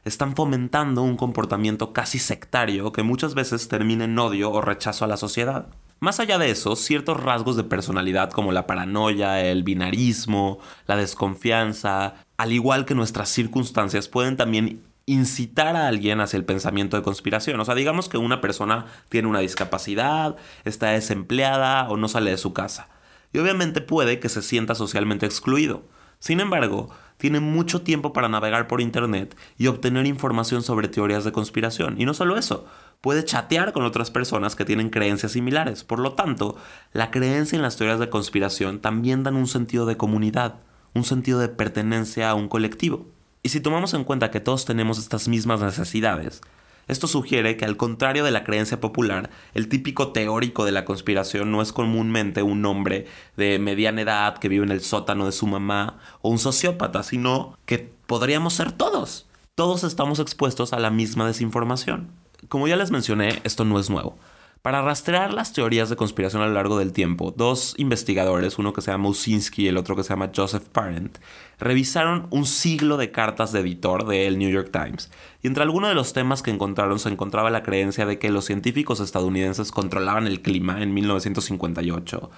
están 0.05 0.37
fomentando 0.37 1.03
un 1.03 1.17
comportamiento 1.17 1.93
casi 1.93 2.19
sectario 2.19 2.93
que 2.93 3.03
muchas 3.03 3.35
veces 3.35 3.69
termina 3.69 4.05
en 4.05 4.19
odio 4.19 4.51
o 4.51 4.61
rechazo 4.61 5.05
a 5.05 5.09
la 5.09 5.17
sociedad. 5.17 5.69
Más 6.01 6.21
allá 6.21 6.39
de 6.39 6.51
eso, 6.51 6.77
ciertos 6.77 7.23
rasgos 7.23 7.57
de 7.57 7.65
personalidad 7.65 8.31
como 8.31 8.53
la 8.53 8.67
paranoia, 8.67 9.43
el 9.43 9.63
binarismo, 9.63 10.59
la 10.87 10.97
desconfianza, 10.97 12.15
al 12.37 12.53
igual 12.53 12.85
que 12.85 12.95
nuestras 12.95 13.31
circunstancias, 13.31 14.09
pueden 14.09 14.37
también 14.37 14.83
incitar 15.07 15.77
a 15.77 15.89
alguien 15.89 16.21
hacia 16.21 16.37
el 16.37 16.45
pensamiento 16.45 16.97
de 16.97 17.03
conspiración. 17.03 17.59
O 17.61 17.65
sea, 17.65 17.75
digamos 17.75 18.09
que 18.09 18.19
una 18.19 18.41
persona 18.41 18.87
tiene 19.09 19.29
una 19.29 19.41
discapacidad, 19.41 20.37
está 20.65 20.91
desempleada 20.91 21.89
o 21.89 21.97
no 21.97 22.09
sale 22.09 22.31
de 22.31 22.39
su 22.39 22.53
casa. 22.53 22.89
Y 23.33 23.39
obviamente 23.39 23.81
puede 23.81 24.21
que 24.21 24.29
se 24.29 24.43
sienta 24.43 24.75
socialmente 24.75 25.27
excluido. 25.27 25.85
Sin 26.19 26.41
embargo, 26.41 26.91
tiene 27.17 27.41
mucho 27.41 27.83
tiempo 27.83 28.13
para 28.13 28.29
navegar 28.29 28.67
por 28.67 28.81
Internet 28.81 29.37
y 29.57 29.67
obtener 29.69 30.07
información 30.07 30.63
sobre 30.63 30.89
teorías 30.89 31.25
de 31.25 31.33
conspiración. 31.33 32.01
Y 32.01 32.05
no 32.05 32.15
solo 32.15 32.37
eso, 32.37 32.67
puede 33.01 33.25
chatear 33.25 33.73
con 33.73 33.85
otras 33.85 34.11
personas 34.11 34.57
que 34.57 34.65
tienen 34.65 34.91
creencias 34.91 35.33
similares. 35.33 35.85
Por 35.85 35.99
lo 35.99 36.15
tanto, 36.15 36.57
la 36.93 37.11
creencia 37.11 37.57
en 37.57 37.63
las 37.63 37.77
teorías 37.77 38.01
de 38.01 38.11
conspiración 38.11 38.81
también 38.81 39.23
dan 39.23 39.37
un 39.37 39.47
sentido 39.47 39.87
de 39.87 39.97
comunidad, 39.97 40.57
un 40.95 41.05
sentido 41.05 41.39
de 41.39 41.49
pertenencia 41.49 42.31
a 42.31 42.35
un 42.35 42.49
colectivo. 42.49 43.07
Y 43.43 43.51
si 43.51 43.61
tomamos 43.61 43.93
en 43.95 44.05
cuenta 44.05 44.31
que 44.31 44.41
todos 44.41 44.65
tenemos 44.65 44.99
estas 44.99 45.29
mismas 45.29 45.61
necesidades, 45.61 46.41
esto 46.89 47.07
sugiere 47.07 47.57
que 47.57 47.65
al 47.65 47.77
contrario 47.77 48.25
de 48.25 48.31
la 48.31 48.45
creencia 48.45 48.81
popular, 48.81 49.31
el 49.55 49.69
típico 49.69 50.13
teórico 50.13 50.65
de 50.65 50.73
la 50.73 50.85
conspiración 50.85 51.51
no 51.51 51.63
es 51.63 51.73
comúnmente 51.73 52.43
un 52.43 52.65
hombre 52.67 53.07
de 53.37 53.59
mediana 53.59 54.03
edad 54.03 54.39
que 54.39 54.49
vive 54.49 54.65
en 54.65 54.73
el 54.73 54.83
sótano 54.83 55.27
de 55.27 55.33
su 55.33 55.47
mamá 55.47 55.99
o 56.21 56.31
un 56.31 56.39
sociópata, 56.39 57.03
sino 57.03 57.57
que 57.67 57.91
podríamos 58.07 58.55
ser 58.55 58.73
todos. 58.73 59.27
Todos 59.55 59.85
estamos 59.85 60.19
expuestos 60.19 60.73
a 60.73 60.81
la 60.81 60.91
misma 60.91 61.27
desinformación. 61.27 62.11
Como 62.49 62.69
ya 62.69 62.77
les 62.77 62.91
mencioné, 62.91 63.41
esto 63.45 63.65
no 63.65 63.79
es 63.79 63.89
nuevo. 63.89 64.19
Para 64.65 64.81
rastrear 64.81 65.35
las 65.35 65.53
teorías 65.53 65.91
de 65.91 65.97
conspiración 65.97 66.41
a 66.41 66.47
lo 66.47 66.55
largo 66.55 66.79
del 66.79 66.95
tiempo, 66.95 67.35
dos 67.37 67.75
investigadores, 67.77 68.59
uno 68.59 68.73
que 68.73 68.81
se 68.81 68.91
llama 68.91 69.11
Usinski 69.11 69.65
y 69.65 69.69
el 69.69 69.77
otro 69.77 69.95
que 69.95 70.03
se 70.03 70.09
llama 70.09 70.31
Joseph 70.35 70.65
Parent, 70.73 71.19
revisaron 71.59 72.29
un 72.31 72.47
siglo 72.47 72.97
de 72.97 73.11
cartas 73.11 73.53
de 73.53 73.61
editor 73.61 74.07
del 74.07 74.39
New 74.39 74.49
York 74.49 74.71
Times. 74.73 75.11
Y 75.43 75.49
entre 75.49 75.65
algunos 75.65 75.91
de 75.91 75.95
los 75.95 76.15
temas 76.15 76.41
que 76.41 76.51
encontraron 76.51 76.99
se 76.99 77.11
encontraba 77.11 77.51
la 77.51 77.63
creencia 77.63 78.07
de 78.07 78.19
que 78.19 78.31
los 78.31 78.47
científicos 78.47 79.01
estadounidenses 79.01 79.71
controlaban 79.71 80.27
el 80.27 80.41
clima 80.41 80.81
en 80.81 80.95
1958 80.95 82.31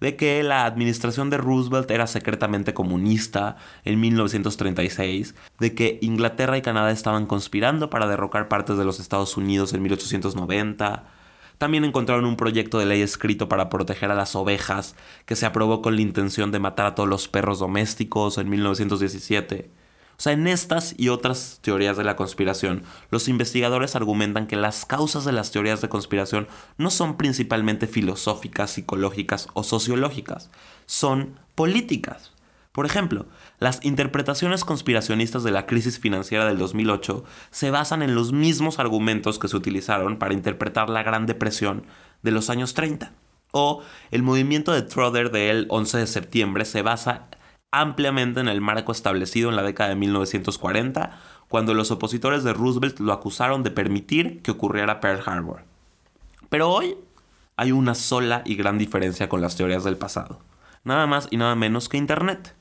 de 0.00 0.16
que 0.16 0.42
la 0.42 0.64
administración 0.64 1.28
de 1.28 1.36
Roosevelt 1.36 1.90
era 1.90 2.06
secretamente 2.06 2.72
comunista 2.72 3.56
en 3.84 4.00
1936, 4.00 5.34
de 5.58 5.74
que 5.74 5.98
Inglaterra 6.00 6.56
y 6.56 6.62
Canadá 6.62 6.90
estaban 6.90 7.26
conspirando 7.26 7.90
para 7.90 8.06
derrocar 8.06 8.48
partes 8.48 8.78
de 8.78 8.84
los 8.84 9.00
Estados 9.00 9.36
Unidos 9.36 9.72
en 9.72 9.82
1890, 9.82 11.04
también 11.58 11.84
encontraron 11.84 12.24
un 12.24 12.36
proyecto 12.36 12.78
de 12.78 12.86
ley 12.86 13.02
escrito 13.02 13.48
para 13.48 13.68
proteger 13.68 14.10
a 14.10 14.14
las 14.14 14.34
ovejas 14.34 14.96
que 15.26 15.36
se 15.36 15.46
aprobó 15.46 15.82
con 15.82 15.96
la 15.96 16.02
intención 16.02 16.50
de 16.52 16.58
matar 16.58 16.86
a 16.86 16.94
todos 16.94 17.08
los 17.08 17.28
perros 17.28 17.58
domésticos 17.58 18.38
en 18.38 18.48
1917. 18.48 19.70
O 20.16 20.22
sea, 20.22 20.32
en 20.32 20.46
estas 20.46 20.94
y 20.96 21.08
otras 21.08 21.58
teorías 21.60 21.96
de 21.96 22.04
la 22.04 22.14
conspiración, 22.14 22.84
los 23.10 23.26
investigadores 23.26 23.96
argumentan 23.96 24.46
que 24.46 24.56
las 24.56 24.86
causas 24.86 25.24
de 25.24 25.32
las 25.32 25.50
teorías 25.50 25.80
de 25.80 25.88
conspiración 25.88 26.46
no 26.78 26.90
son 26.90 27.16
principalmente 27.16 27.88
filosóficas, 27.88 28.70
psicológicas 28.70 29.48
o 29.54 29.64
sociológicas, 29.64 30.50
son 30.86 31.40
políticas. 31.56 32.32
Por 32.70 32.86
ejemplo, 32.86 33.26
las 33.58 33.84
interpretaciones 33.84 34.64
conspiracionistas 34.64 35.44
de 35.44 35.50
la 35.50 35.66
crisis 35.66 35.98
financiera 35.98 36.44
del 36.46 36.58
2008 36.58 37.24
se 37.50 37.70
basan 37.70 38.02
en 38.02 38.14
los 38.14 38.32
mismos 38.32 38.78
argumentos 38.78 39.38
que 39.38 39.48
se 39.48 39.56
utilizaron 39.56 40.18
para 40.18 40.34
interpretar 40.34 40.90
la 40.90 41.02
Gran 41.02 41.26
Depresión 41.26 41.86
de 42.22 42.32
los 42.32 42.50
años 42.50 42.74
30. 42.74 43.12
O 43.52 43.82
el 44.10 44.22
movimiento 44.24 44.72
de 44.72 44.82
Trotter 44.82 45.30
del 45.30 45.66
11 45.70 45.98
de 45.98 46.06
septiembre 46.08 46.64
se 46.64 46.82
basa 46.82 47.28
ampliamente 47.70 48.40
en 48.40 48.48
el 48.48 48.60
marco 48.60 48.92
establecido 48.92 49.50
en 49.50 49.56
la 49.56 49.62
década 49.62 49.90
de 49.90 49.96
1940, 49.96 51.18
cuando 51.48 51.74
los 51.74 51.90
opositores 51.90 52.42
de 52.42 52.52
Roosevelt 52.52 52.98
lo 53.00 53.12
acusaron 53.12 53.62
de 53.62 53.70
permitir 53.70 54.42
que 54.42 54.50
ocurriera 54.50 55.00
Pearl 55.00 55.22
Harbor. 55.24 55.64
Pero 56.48 56.70
hoy 56.70 56.96
hay 57.56 57.72
una 57.72 57.94
sola 57.94 58.42
y 58.44 58.56
gran 58.56 58.78
diferencia 58.78 59.28
con 59.28 59.40
las 59.40 59.56
teorías 59.56 59.84
del 59.84 59.96
pasado. 59.96 60.40
Nada 60.82 61.06
más 61.06 61.28
y 61.30 61.36
nada 61.36 61.54
menos 61.54 61.88
que 61.88 61.96
Internet. 61.96 62.54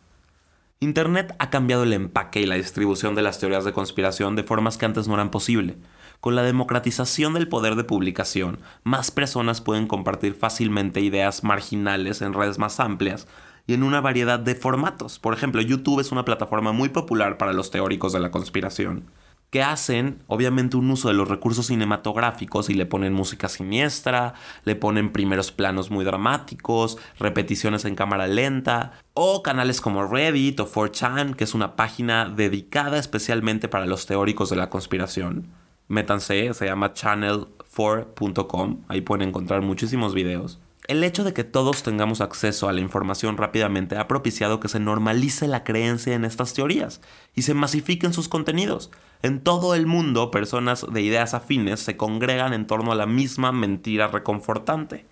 Internet 0.84 1.34
ha 1.40 1.50
cambiado 1.50 1.84
el 1.84 1.94
empaque 1.94 2.42
y 2.42 2.46
la 2.46 2.56
distribución 2.56 3.16
de 3.16 3.22
las 3.22 3.40
teorías 3.40 3.64
de 3.64 3.72
conspiración 3.72 4.36
de 4.36 4.44
formas 4.44 4.78
que 4.78 4.86
antes 4.86 5.08
no 5.08 5.14
eran 5.14 5.32
posible. 5.32 5.78
Con 6.20 6.36
la 6.36 6.44
democratización 6.44 7.34
del 7.34 7.48
poder 7.48 7.76
de 7.76 7.86
publicación, 7.86 8.60
más 8.84 9.10
personas 9.10 9.62
pueden 9.62 9.88
compartir 9.88 10.36
fácilmente 10.36 11.00
ideas 11.00 11.44
marginales 11.44 12.22
en 12.22 12.34
redes 12.34 12.60
más 12.60 12.82
amplias 12.82 13.28
y 13.66 13.74
en 13.74 13.84
una 13.84 14.02
variedad 14.02 14.40
de 14.40 14.56
formatos. 14.56 15.20
Por 15.20 15.34
ejemplo, 15.34 15.62
YouTube 15.62 16.02
es 16.02 16.12
una 16.12 16.26
plataforma 16.26 16.74
muy 16.74 16.90
popular 16.90 17.38
para 17.38 17.54
los 17.54 17.72
teóricos 17.72 18.12
de 18.12 18.20
la 18.20 18.32
conspiración 18.32 19.06
que 19.54 19.62
hacen 19.62 20.18
obviamente 20.26 20.78
un 20.78 20.90
uso 20.90 21.10
de 21.10 21.14
los 21.14 21.30
recursos 21.30 21.68
cinematográficos 21.68 22.72
y 22.72 22.74
le 22.74 22.88
ponen 22.88 23.14
música 23.14 23.48
siniestra, 23.48 24.34
le 24.66 24.76
ponen 24.76 25.12
primeros 25.12 25.52
planos 25.52 25.92
muy 25.92 26.04
dramáticos, 26.04 26.98
repeticiones 27.20 27.86
en 27.86 27.94
cámara 27.94 28.26
lenta, 28.26 28.94
o 29.14 29.44
canales 29.44 29.80
como 29.80 30.08
Reddit 30.08 30.60
o 30.60 30.68
4chan, 30.68 31.36
que 31.36 31.44
es 31.44 31.54
una 31.54 31.76
página 31.76 32.30
dedicada 32.30 32.98
especialmente 32.98 33.68
para 33.68 33.86
los 33.86 34.08
teóricos 34.08 34.50
de 34.50 34.56
la 34.56 34.72
conspiración. 34.72 35.46
Métanse, 35.88 36.52
se 36.56 36.66
llama 36.66 36.96
channel4.com, 36.96 38.86
ahí 38.88 39.02
pueden 39.02 39.30
encontrar 39.30 39.62
muchísimos 39.62 40.16
videos. 40.16 40.63
El 40.86 41.02
hecho 41.06 41.24
de 41.24 41.34
que 41.34 41.46
todos 41.46 41.82
tengamos 41.82 42.20
acceso 42.20 42.68
a 42.68 42.74
la 42.74 42.82
información 42.82 43.38
rápidamente 43.38 43.96
ha 43.96 44.10
propiciado 44.10 44.60
que 44.60 44.68
se 44.68 44.82
normalice 44.82 45.48
la 45.48 45.64
creencia 45.64 46.14
en 46.14 46.26
estas 46.26 46.54
teorías 46.54 47.00
y 47.34 47.44
se 47.44 47.54
masifiquen 47.54 48.12
sus 48.12 48.28
contenidos. 48.28 48.92
En 49.22 49.40
todo 49.40 49.76
el 49.76 49.88
mundo, 49.88 50.30
personas 50.30 50.86
de 50.92 51.02
ideas 51.02 51.34
afines 51.34 51.80
se 51.80 51.96
congregan 51.96 52.54
en 52.54 52.68
torno 52.68 52.92
a 52.92 52.96
la 52.96 53.06
misma 53.06 53.54
mentira 53.54 54.08
reconfortante, 54.08 55.06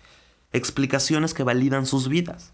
explicaciones 0.52 1.34
que 1.34 1.44
validan 1.44 1.86
sus 1.86 2.10
vidas. 2.10 2.52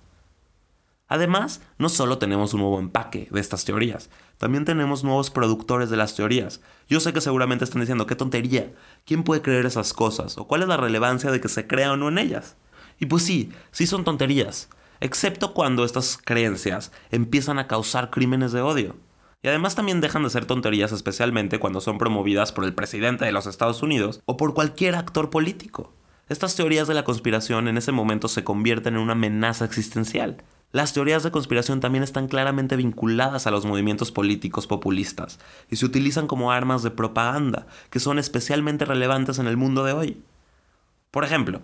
Además, 1.08 1.62
no 1.80 1.90
solo 1.90 2.20
tenemos 2.20 2.54
un 2.54 2.62
nuevo 2.62 2.80
empaque 2.80 3.30
de 3.32 3.40
estas 3.40 3.66
teorías, 3.66 4.12
también 4.38 4.64
tenemos 4.64 5.04
nuevos 5.04 5.32
productores 5.32 5.90
de 5.90 5.98
las 5.98 6.16
teorías. 6.16 6.62
Yo 6.88 7.00
sé 7.00 7.14
que 7.14 7.22
seguramente 7.22 7.64
están 7.64 7.80
diciendo, 7.80 8.06
qué 8.06 8.16
tontería, 8.16 8.72
¿quién 9.06 9.24
puede 9.24 9.42
creer 9.42 9.66
esas 9.66 9.94
cosas? 9.94 10.38
¿O 10.38 10.46
cuál 10.46 10.62
es 10.62 10.68
la 10.68 10.78
relevancia 10.78 11.32
de 11.32 11.42
que 11.42 11.50
se 11.50 11.66
crea 11.66 11.94
o 11.94 11.98
no 11.98 12.10
en 12.10 12.20
ellas? 12.20 12.58
Y 13.00 13.06
pues 13.06 13.24
sí, 13.24 13.52
sí 13.72 13.86
son 13.88 14.04
tonterías, 14.04 14.70
excepto 15.00 15.54
cuando 15.54 15.86
estas 15.86 16.18
creencias 16.18 16.92
empiezan 17.12 17.60
a 17.60 17.68
causar 17.68 18.10
crímenes 18.10 18.52
de 18.52 18.62
odio. 18.62 18.96
Y 19.44 19.48
además 19.50 19.76
también 19.76 20.02
dejan 20.02 20.24
de 20.24 20.30
ser 20.30 20.46
tonterías 20.46 20.92
especialmente 20.92 21.60
cuando 21.60 21.80
son 21.80 21.98
promovidas 21.98 22.52
por 22.52 22.64
el 22.66 22.74
presidente 22.74 23.26
de 23.26 23.32
los 23.32 23.46
Estados 23.46 23.84
Unidos 23.84 24.22
o 24.26 24.36
por 24.36 24.54
cualquier 24.54 24.96
actor 24.96 25.30
político. 25.30 25.94
Estas 26.28 26.56
teorías 26.56 26.88
de 26.88 26.94
la 26.94 27.04
conspiración 27.04 27.68
en 27.68 27.78
ese 27.78 27.92
momento 27.92 28.28
se 28.28 28.44
convierten 28.44 28.96
en 28.96 29.02
una 29.02 29.14
amenaza 29.14 29.64
existencial. 29.64 30.44
Las 30.74 30.92
teorías 30.92 31.24
de 31.24 31.32
conspiración 31.32 31.80
también 31.80 32.04
están 32.04 32.28
claramente 32.28 32.76
vinculadas 32.76 33.48
a 33.48 33.52
los 33.52 33.66
movimientos 33.66 34.12
políticos 34.12 34.68
populistas 34.68 35.40
y 35.70 35.78
se 35.78 35.86
utilizan 35.86 36.28
como 36.28 36.52
armas 36.52 36.84
de 36.84 36.92
propaganda, 36.92 37.68
que 37.90 38.02
son 38.02 38.20
especialmente 38.20 38.84
relevantes 38.84 39.40
en 39.40 39.48
el 39.48 39.56
mundo 39.56 39.86
de 39.86 39.94
hoy. 39.94 40.22
Por 41.12 41.24
ejemplo, 41.24 41.62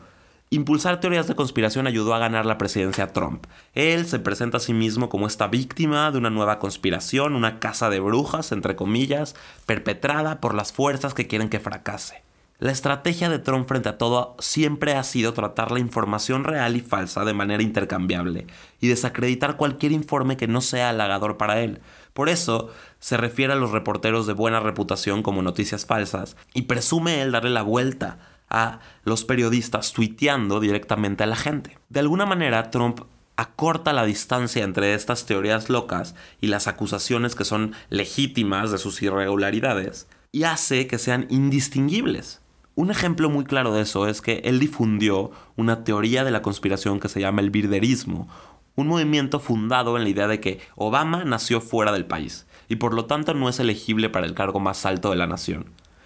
impulsar 0.55 0.99
teorías 0.99 1.27
de 1.27 1.35
conspiración 1.35 1.87
ayudó 1.87 2.13
a 2.13 2.19
ganar 2.19 2.45
la 2.45 2.57
presidencia 2.57 3.13
Trump. 3.13 3.45
Él 3.73 4.05
se 4.05 4.19
presenta 4.19 4.57
a 4.57 4.59
sí 4.59 4.73
mismo 4.73 5.09
como 5.09 5.27
esta 5.27 5.47
víctima 5.47 6.11
de 6.11 6.17
una 6.17 6.29
nueva 6.29 6.59
conspiración, 6.59 7.35
una 7.35 7.59
casa 7.59 7.89
de 7.89 7.99
brujas, 7.99 8.51
entre 8.51 8.75
comillas, 8.75 9.35
perpetrada 9.65 10.39
por 10.41 10.53
las 10.53 10.71
fuerzas 10.71 11.13
que 11.13 11.27
quieren 11.27 11.49
que 11.49 11.59
fracase. 11.59 12.23
La 12.59 12.71
estrategia 12.71 13.29
de 13.29 13.39
Trump 13.39 13.67
frente 13.67 13.89
a 13.89 13.97
todo 13.97 14.37
siempre 14.39 14.93
ha 14.93 15.03
sido 15.03 15.33
tratar 15.33 15.71
la 15.71 15.79
información 15.79 16.45
real 16.45 16.77
y 16.77 16.81
falsa 16.81 17.25
de 17.25 17.33
manera 17.33 17.61
intercambiable 17.61 18.47
y 18.79 18.87
desacreditar 18.87 19.57
cualquier 19.57 19.91
informe 19.91 20.37
que 20.37 20.47
no 20.47 20.61
sea 20.61 20.89
halagador 20.89 21.35
para 21.35 21.59
él. 21.59 21.81
Por 22.13 22.29
eso 22.29 22.69
se 22.99 23.17
refiere 23.17 23.53
a 23.53 23.57
los 23.57 23.71
reporteros 23.71 24.27
de 24.27 24.33
buena 24.33 24.59
reputación 24.59 25.23
como 25.23 25.41
noticias 25.41 25.85
falsas 25.85 26.37
y 26.53 26.61
presume 26.63 27.21
él 27.21 27.31
darle 27.33 27.49
la 27.49 27.63
vuelta 27.63 28.19
a 28.53 28.79
los 29.03 29.25
periodistas 29.25 29.91
tuiteando 29.91 30.61
directamente 30.61 31.23
a 31.23 31.27
la 31.27 31.35
gente. 31.35 31.77
De 31.89 31.99
alguna 31.99 32.25
manera 32.25 32.69
Trump 32.71 33.01
acorta 33.35 33.93
la 33.93 34.05
distancia 34.05 34.63
entre 34.63 34.93
estas 34.93 35.25
teorías 35.25 35.69
locas 35.69 36.15
y 36.39 36.47
las 36.47 36.67
acusaciones 36.67 37.35
que 37.35 37.45
son 37.45 37.73
legítimas 37.89 38.71
de 38.71 38.77
sus 38.77 39.01
irregularidades 39.01 40.07
y 40.31 40.43
hace 40.43 40.87
que 40.87 40.99
sean 40.99 41.27
indistinguibles. 41.29 42.41
Un 42.75 42.89
ejemplo 42.89 43.29
muy 43.29 43.43
claro 43.43 43.73
de 43.73 43.81
eso 43.81 44.07
es 44.07 44.21
que 44.21 44.41
él 44.45 44.59
difundió 44.59 45.31
una 45.55 45.83
teoría 45.83 46.23
de 46.23 46.31
la 46.31 46.41
conspiración 46.41 46.99
que 46.99 47.09
se 47.09 47.19
llama 47.19 47.41
el 47.41 47.51
birderismo, 47.51 48.27
un 48.75 48.87
movimiento 48.87 49.39
fundado 49.39 49.97
en 49.97 50.03
la 50.03 50.09
idea 50.09 50.27
de 50.27 50.39
que 50.39 50.59
Obama 50.75 51.23
nació 51.23 51.61
fuera 51.61 51.91
del 51.91 52.05
país 52.05 52.47
y 52.67 52.77
por 52.77 52.93
lo 52.93 53.05
tanto 53.05 53.33
no 53.35 53.49
es 53.49 53.59
elegible 53.59 54.09
para 54.09 54.25
el 54.25 54.33
cargo 54.33 54.59
más 54.59 54.85
alto 54.85 55.11
de 55.11 55.17
la 55.17 55.27
nación. 55.27 55.65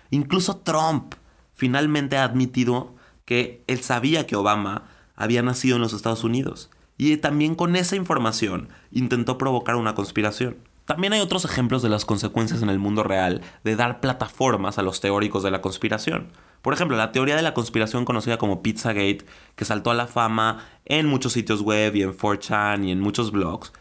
Incluso 0.10 0.58
Trump 0.58 1.16
finalmente 1.58 2.16
ha 2.16 2.24
admitido 2.24 2.96
que 3.26 3.64
él 3.68 3.82
sabía 3.82 4.26
que 4.26 4.38
Obama 4.38 4.84
había 5.16 5.42
nacido 5.42 5.76
en 5.76 5.82
los 5.82 5.92
Estados 5.92 6.24
Unidos 6.24 6.70
y 6.98 7.18
también 7.18 7.56
con 7.56 7.76
esa 7.76 7.96
información 7.96 8.70
intentó 8.92 9.38
provocar 9.38 9.76
una 9.76 9.96
conspiración. 9.96 10.56
También 10.86 11.12
hay 11.12 11.20
otros 11.20 11.44
ejemplos 11.44 11.82
de 11.82 11.90
las 11.90 12.06
consecuencias 12.06 12.62
en 12.62 12.70
el 12.70 12.80
mundo 12.80 13.04
real 13.04 13.42
de 13.66 13.76
dar 13.76 14.00
plataformas 14.00 14.78
a 14.78 14.84
los 14.84 15.02
teóricos 15.02 15.44
de 15.44 15.52
la 15.52 15.62
conspiración. 15.62 16.32
Por 16.62 16.74
ejemplo, 16.74 16.96
la 16.96 17.12
teoría 17.12 17.36
de 17.36 17.42
la 17.42 17.54
conspiración 17.54 18.06
conocida 18.06 18.38
como 18.38 18.62
Pizzagate, 18.62 19.26
que 19.56 19.66
saltó 19.66 19.92
a 19.92 19.96
la 19.96 20.08
fama 20.08 20.66
en 20.86 21.08
muchos 21.08 21.34
sitios 21.34 21.62
web 21.62 21.94
y 21.96 22.04
en 22.04 22.16
4chan 22.16 22.86
y 22.86 22.92
en 22.92 23.02
muchos 23.02 23.32
blogs, 23.32 23.74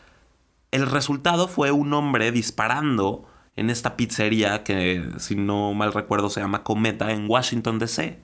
el 0.73 0.87
resultado 0.87 1.47
fue 1.47 1.71
un 1.71 1.93
hombre 1.93 2.33
disparando 2.33 3.25
en 3.57 3.71
esta 3.71 3.97
pizzería 3.97 4.63
que, 4.63 5.05
si 5.19 5.35
no 5.35 5.73
mal 5.75 5.93
recuerdo, 5.93 6.31
se 6.31 6.41
llama 6.41 6.63
Cometa 6.63 7.13
en 7.13 7.29
Washington, 7.29 7.79
D.C. 7.79 8.21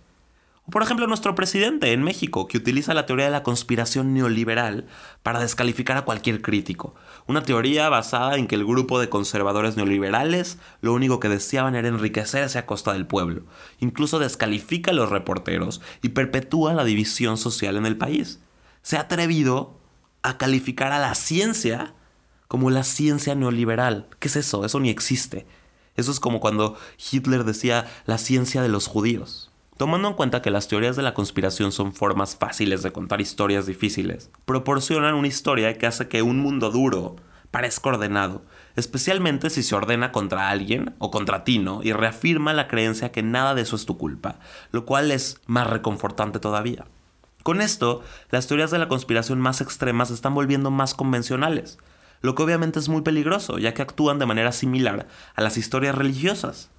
O 0.65 0.71
por 0.71 0.83
ejemplo 0.83 1.09
nuestro 1.09 1.35
presidente 1.35 1.93
en 1.93 2.05
México, 2.05 2.47
que 2.47 2.59
utiliza 2.59 2.95
la 2.95 3.05
teoría 3.05 3.25
de 3.25 3.33
la 3.33 3.43
conspiración 3.43 4.15
neoliberal 4.15 4.87
para 5.25 5.41
descalificar 5.41 5.97
a 5.97 6.05
cualquier 6.05 6.41
crítico. 6.41 6.95
Una 7.27 7.43
teoría 7.43 7.89
basada 7.89 8.37
en 8.37 8.47
que 8.47 8.55
el 8.55 8.65
grupo 8.65 9.01
de 9.01 9.09
conservadores 9.09 9.77
neoliberales 9.77 10.59
lo 10.81 10.93
único 10.93 11.19
que 11.19 11.29
deseaban 11.29 11.75
era 11.75 11.89
enriquecerse 11.89 12.59
a 12.59 12.67
costa 12.67 12.93
del 12.93 13.09
pueblo. 13.09 13.43
Incluso 13.81 14.21
descalifica 14.21 14.93
a 14.93 14.95
los 14.95 15.11
reporteros 15.11 15.81
y 16.01 16.11
perpetúa 16.11 16.75
la 16.75 16.85
división 16.85 17.39
social 17.39 17.77
en 17.77 17.87
el 17.87 17.97
país. 17.97 18.41
Se 18.83 18.97
ha 18.97 19.01
atrevido 19.01 19.81
a 20.23 20.39
calificar 20.39 20.93
a 20.93 21.01
la 21.01 21.17
ciencia 21.17 21.95
como 22.53 22.69
la 22.69 22.85
ciencia 22.85 23.35
neoliberal. 23.35 24.09
¿Qué 24.19 24.29
es 24.29 24.37
eso? 24.37 24.67
Eso 24.67 24.79
ni 24.79 24.91
existe. 24.91 25.47
Eso 25.97 26.13
es 26.13 26.21
como 26.21 26.39
cuando 26.39 26.77
Hitler 27.11 27.45
decía 27.45 27.87
la 28.05 28.19
ciencia 28.19 28.61
de 28.61 28.69
los 28.69 28.89
judíos. 28.89 29.51
Tomando 29.79 30.09
en 30.09 30.13
cuenta 30.13 30.43
que 30.43 30.51
las 30.51 30.69
teorías 30.69 30.95
de 30.95 31.03
la 31.03 31.15
conspiración 31.15 31.73
son 31.73 31.95
formas 31.95 32.37
fáciles 32.37 32.83
de 32.83 32.93
contar 32.93 33.23
historias 33.23 33.65
difíciles, 33.65 34.29
proporcionan 34.45 35.15
una 35.15 35.29
historia 35.29 35.79
que 35.79 35.87
hace 35.87 36.09
que 36.09 36.21
un 36.21 36.41
mundo 36.41 36.71
duro 36.71 37.17
parezca 37.51 37.89
ordenado, 37.89 38.43
especialmente 38.77 39.49
si 39.49 39.63
se 39.63 39.75
ordena 39.75 40.13
contra 40.13 40.51
alguien 40.51 40.95
o 40.99 41.11
contra 41.11 41.45
ti, 41.45 41.59
¿no? 41.59 41.83
Y 41.83 41.95
reafirma 41.95 42.53
la 42.53 42.69
creencia 42.69 43.13
que 43.13 43.23
nada 43.23 43.55
de 43.55 43.63
eso 43.63 43.77
es 43.77 43.87
tu 43.87 43.97
culpa, 43.97 44.41
lo 44.73 44.85
cual 44.85 45.11
es 45.11 45.41
más 45.47 45.67
reconfortante 45.69 46.39
todavía. 46.39 46.85
Con 47.43 47.63
esto, 47.63 48.03
las 48.31 48.47
teorías 48.47 48.71
de 48.71 48.79
la 48.79 48.89
conspiración 48.89 49.41
más 49.41 49.63
extremas 49.63 50.09
se 50.09 50.15
están 50.15 50.35
volviendo 50.35 50.71
más 50.71 50.93
convencionales, 50.93 51.79
lo 52.23 52.35
que 52.35 52.43
obviamente 52.43 52.79
es 52.79 52.89
muy 52.89 53.03
peligroso, 53.03 53.59
ya 53.59 53.75
que 53.75 53.83
actúan 53.83 54.19
de 54.19 54.27
manera 54.27 54.53
similar 54.53 55.07
a 55.35 55.43
las 55.43 55.57
historias 55.59 55.95
religiosas 55.95 56.71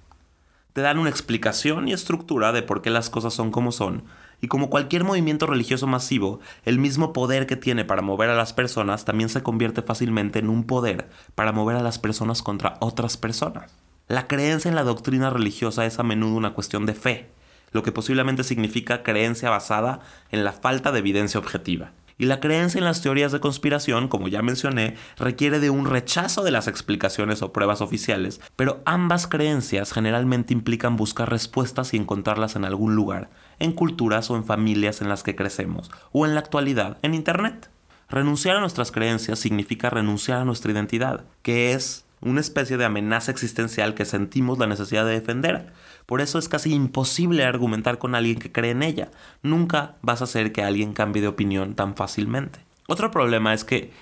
te 0.74 0.80
dan 0.80 0.98
una 0.98 1.08
explicación 1.08 1.86
y 1.86 1.92
estructura 1.92 2.50
de 2.50 2.62
por 2.62 2.82
qué 2.82 2.90
las 2.90 3.08
cosas 3.08 3.32
son 3.32 3.52
como 3.52 3.70
son, 3.70 4.02
y 4.40 4.48
como 4.48 4.70
cualquier 4.70 5.04
movimiento 5.04 5.46
religioso 5.46 5.86
masivo, 5.86 6.40
el 6.64 6.80
mismo 6.80 7.12
poder 7.12 7.46
que 7.46 7.54
tiene 7.54 7.84
para 7.84 8.02
mover 8.02 8.28
a 8.28 8.34
las 8.34 8.52
personas 8.52 9.04
también 9.04 9.28
se 9.28 9.44
convierte 9.44 9.82
fácilmente 9.82 10.40
en 10.40 10.50
un 10.50 10.64
poder 10.64 11.08
para 11.36 11.52
mover 11.52 11.76
a 11.76 11.82
las 11.82 12.00
personas 12.00 12.42
contra 12.42 12.76
otras 12.80 13.16
personas. 13.16 13.72
La 14.08 14.26
creencia 14.26 14.68
en 14.68 14.74
la 14.74 14.82
doctrina 14.82 15.30
religiosa 15.30 15.86
es 15.86 16.00
a 16.00 16.02
menudo 16.02 16.34
una 16.34 16.54
cuestión 16.54 16.86
de 16.86 16.94
fe, 16.94 17.30
lo 17.70 17.84
que 17.84 17.92
posiblemente 17.92 18.42
significa 18.42 19.04
creencia 19.04 19.50
basada 19.50 20.00
en 20.32 20.42
la 20.42 20.52
falta 20.52 20.90
de 20.90 20.98
evidencia 20.98 21.38
objetiva. 21.38 21.92
Y 22.16 22.26
la 22.26 22.40
creencia 22.40 22.78
en 22.78 22.84
las 22.84 23.02
teorías 23.02 23.32
de 23.32 23.40
conspiración, 23.40 24.08
como 24.08 24.28
ya 24.28 24.42
mencioné, 24.42 24.96
requiere 25.16 25.58
de 25.58 25.70
un 25.70 25.86
rechazo 25.86 26.44
de 26.44 26.52
las 26.52 26.68
explicaciones 26.68 27.42
o 27.42 27.52
pruebas 27.52 27.80
oficiales, 27.80 28.40
pero 28.56 28.82
ambas 28.84 29.26
creencias 29.26 29.92
generalmente 29.92 30.52
implican 30.52 30.96
buscar 30.96 31.30
respuestas 31.30 31.92
y 31.92 31.96
encontrarlas 31.96 32.54
en 32.54 32.64
algún 32.64 32.94
lugar, 32.94 33.30
en 33.58 33.72
culturas 33.72 34.30
o 34.30 34.36
en 34.36 34.44
familias 34.44 35.00
en 35.00 35.08
las 35.08 35.22
que 35.22 35.34
crecemos, 35.34 35.90
o 36.12 36.24
en 36.24 36.34
la 36.34 36.40
actualidad, 36.40 36.98
en 37.02 37.14
Internet. 37.14 37.70
Renunciar 38.08 38.56
a 38.56 38.60
nuestras 38.60 38.92
creencias 38.92 39.38
significa 39.38 39.90
renunciar 39.90 40.38
a 40.38 40.44
nuestra 40.44 40.70
identidad, 40.70 41.24
que 41.42 41.72
es 41.72 42.04
una 42.20 42.40
especie 42.40 42.76
de 42.76 42.84
amenaza 42.84 43.30
existencial 43.30 43.94
que 43.94 44.04
sentimos 44.04 44.58
la 44.58 44.66
necesidad 44.66 45.04
de 45.04 45.12
defender. 45.12 45.72
Por 46.06 46.20
eso 46.20 46.38
es 46.38 46.48
casi 46.48 46.72
imposible 46.72 47.44
argumentar 47.44 47.98
con 47.98 48.14
alguien 48.14 48.38
que 48.38 48.52
cree 48.52 48.72
en 48.72 48.82
ella. 48.82 49.10
Nunca 49.42 49.96
vas 50.02 50.20
a 50.20 50.24
hacer 50.24 50.52
que 50.52 50.62
alguien 50.62 50.92
cambie 50.92 51.22
de 51.22 51.28
opinión 51.28 51.74
tan 51.74 51.96
fácilmente. 51.96 52.60
Otro 52.86 53.10
problema 53.10 53.54
es 53.54 53.64
que 53.64 53.92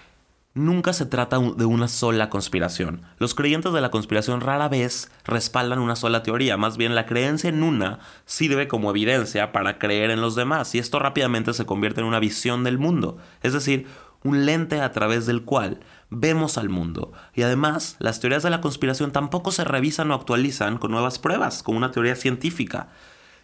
nunca 0.54 0.92
se 0.92 1.06
trata 1.06 1.38
de 1.38 1.64
una 1.64 1.88
sola 1.88 2.28
conspiración. 2.28 3.02
Los 3.18 3.34
creyentes 3.34 3.72
de 3.72 3.80
la 3.80 3.90
conspiración 3.90 4.40
rara 4.40 4.68
vez 4.68 5.10
respaldan 5.24 5.78
una 5.78 5.96
sola 5.96 6.22
teoría, 6.22 6.56
más 6.56 6.76
bien 6.76 6.94
la 6.94 7.06
creencia 7.06 7.48
en 7.48 7.62
una 7.62 8.00
sirve 8.26 8.68
como 8.68 8.90
evidencia 8.90 9.52
para 9.52 9.78
creer 9.78 10.10
en 10.10 10.20
los 10.20 10.34
demás 10.34 10.74
y 10.74 10.78
esto 10.78 10.98
rápidamente 10.98 11.54
se 11.54 11.64
convierte 11.64 12.00
en 12.00 12.06
una 12.06 12.20
visión 12.20 12.64
del 12.64 12.78
mundo, 12.78 13.18
es 13.42 13.52
decir, 13.52 13.86
un 14.24 14.44
lente 14.44 14.80
a 14.80 14.92
través 14.92 15.26
del 15.26 15.42
cual 15.42 15.80
vemos 16.12 16.58
al 16.58 16.68
mundo. 16.68 17.12
Y 17.34 17.42
además, 17.42 17.96
las 17.98 18.20
teorías 18.20 18.42
de 18.42 18.50
la 18.50 18.60
conspiración 18.60 19.10
tampoco 19.12 19.50
se 19.50 19.64
revisan 19.64 20.10
o 20.10 20.14
actualizan 20.14 20.78
con 20.78 20.90
nuevas 20.90 21.18
pruebas, 21.18 21.62
como 21.62 21.78
una 21.78 21.90
teoría 21.90 22.14
científica. 22.14 22.90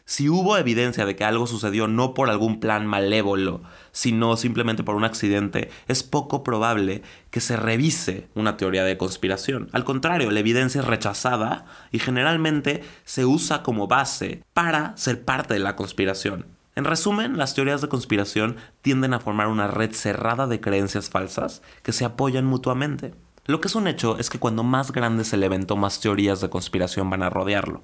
Si 0.04 0.30
hubo 0.30 0.56
evidencia 0.56 1.04
de 1.04 1.16
que 1.16 1.24
algo 1.24 1.46
sucedió 1.46 1.86
no 1.86 2.14
por 2.14 2.30
algún 2.30 2.60
plan 2.60 2.86
malévolo, 2.86 3.60
sino 3.92 4.38
simplemente 4.38 4.82
por 4.82 4.96
un 4.96 5.04
accidente, 5.04 5.68
es 5.86 6.02
poco 6.02 6.42
probable 6.42 7.02
que 7.30 7.40
se 7.40 7.58
revise 7.58 8.28
una 8.34 8.56
teoría 8.56 8.84
de 8.84 8.96
conspiración. 8.96 9.68
Al 9.72 9.84
contrario, 9.84 10.30
la 10.30 10.40
evidencia 10.40 10.80
es 10.80 10.86
rechazada 10.86 11.66
y 11.92 11.98
generalmente 11.98 12.82
se 13.04 13.26
usa 13.26 13.62
como 13.62 13.86
base 13.86 14.42
para 14.54 14.96
ser 14.96 15.26
parte 15.26 15.52
de 15.54 15.60
la 15.60 15.76
conspiración. 15.76 16.57
En 16.78 16.84
resumen, 16.84 17.38
las 17.38 17.56
teorías 17.56 17.80
de 17.80 17.88
conspiración 17.88 18.54
tienden 18.82 19.12
a 19.12 19.18
formar 19.18 19.48
una 19.48 19.66
red 19.66 19.90
cerrada 19.90 20.46
de 20.46 20.60
creencias 20.60 21.10
falsas 21.10 21.60
que 21.82 21.92
se 21.92 22.04
apoyan 22.04 22.44
mutuamente. 22.44 23.16
Lo 23.46 23.60
que 23.60 23.66
es 23.66 23.74
un 23.74 23.88
hecho 23.88 24.16
es 24.16 24.30
que 24.30 24.38
cuando 24.38 24.62
más 24.62 24.92
grande 24.92 25.22
es 25.22 25.32
el 25.32 25.42
evento, 25.42 25.74
más 25.74 25.98
teorías 25.98 26.40
de 26.40 26.50
conspiración 26.50 27.10
van 27.10 27.24
a 27.24 27.30
rodearlo. 27.30 27.82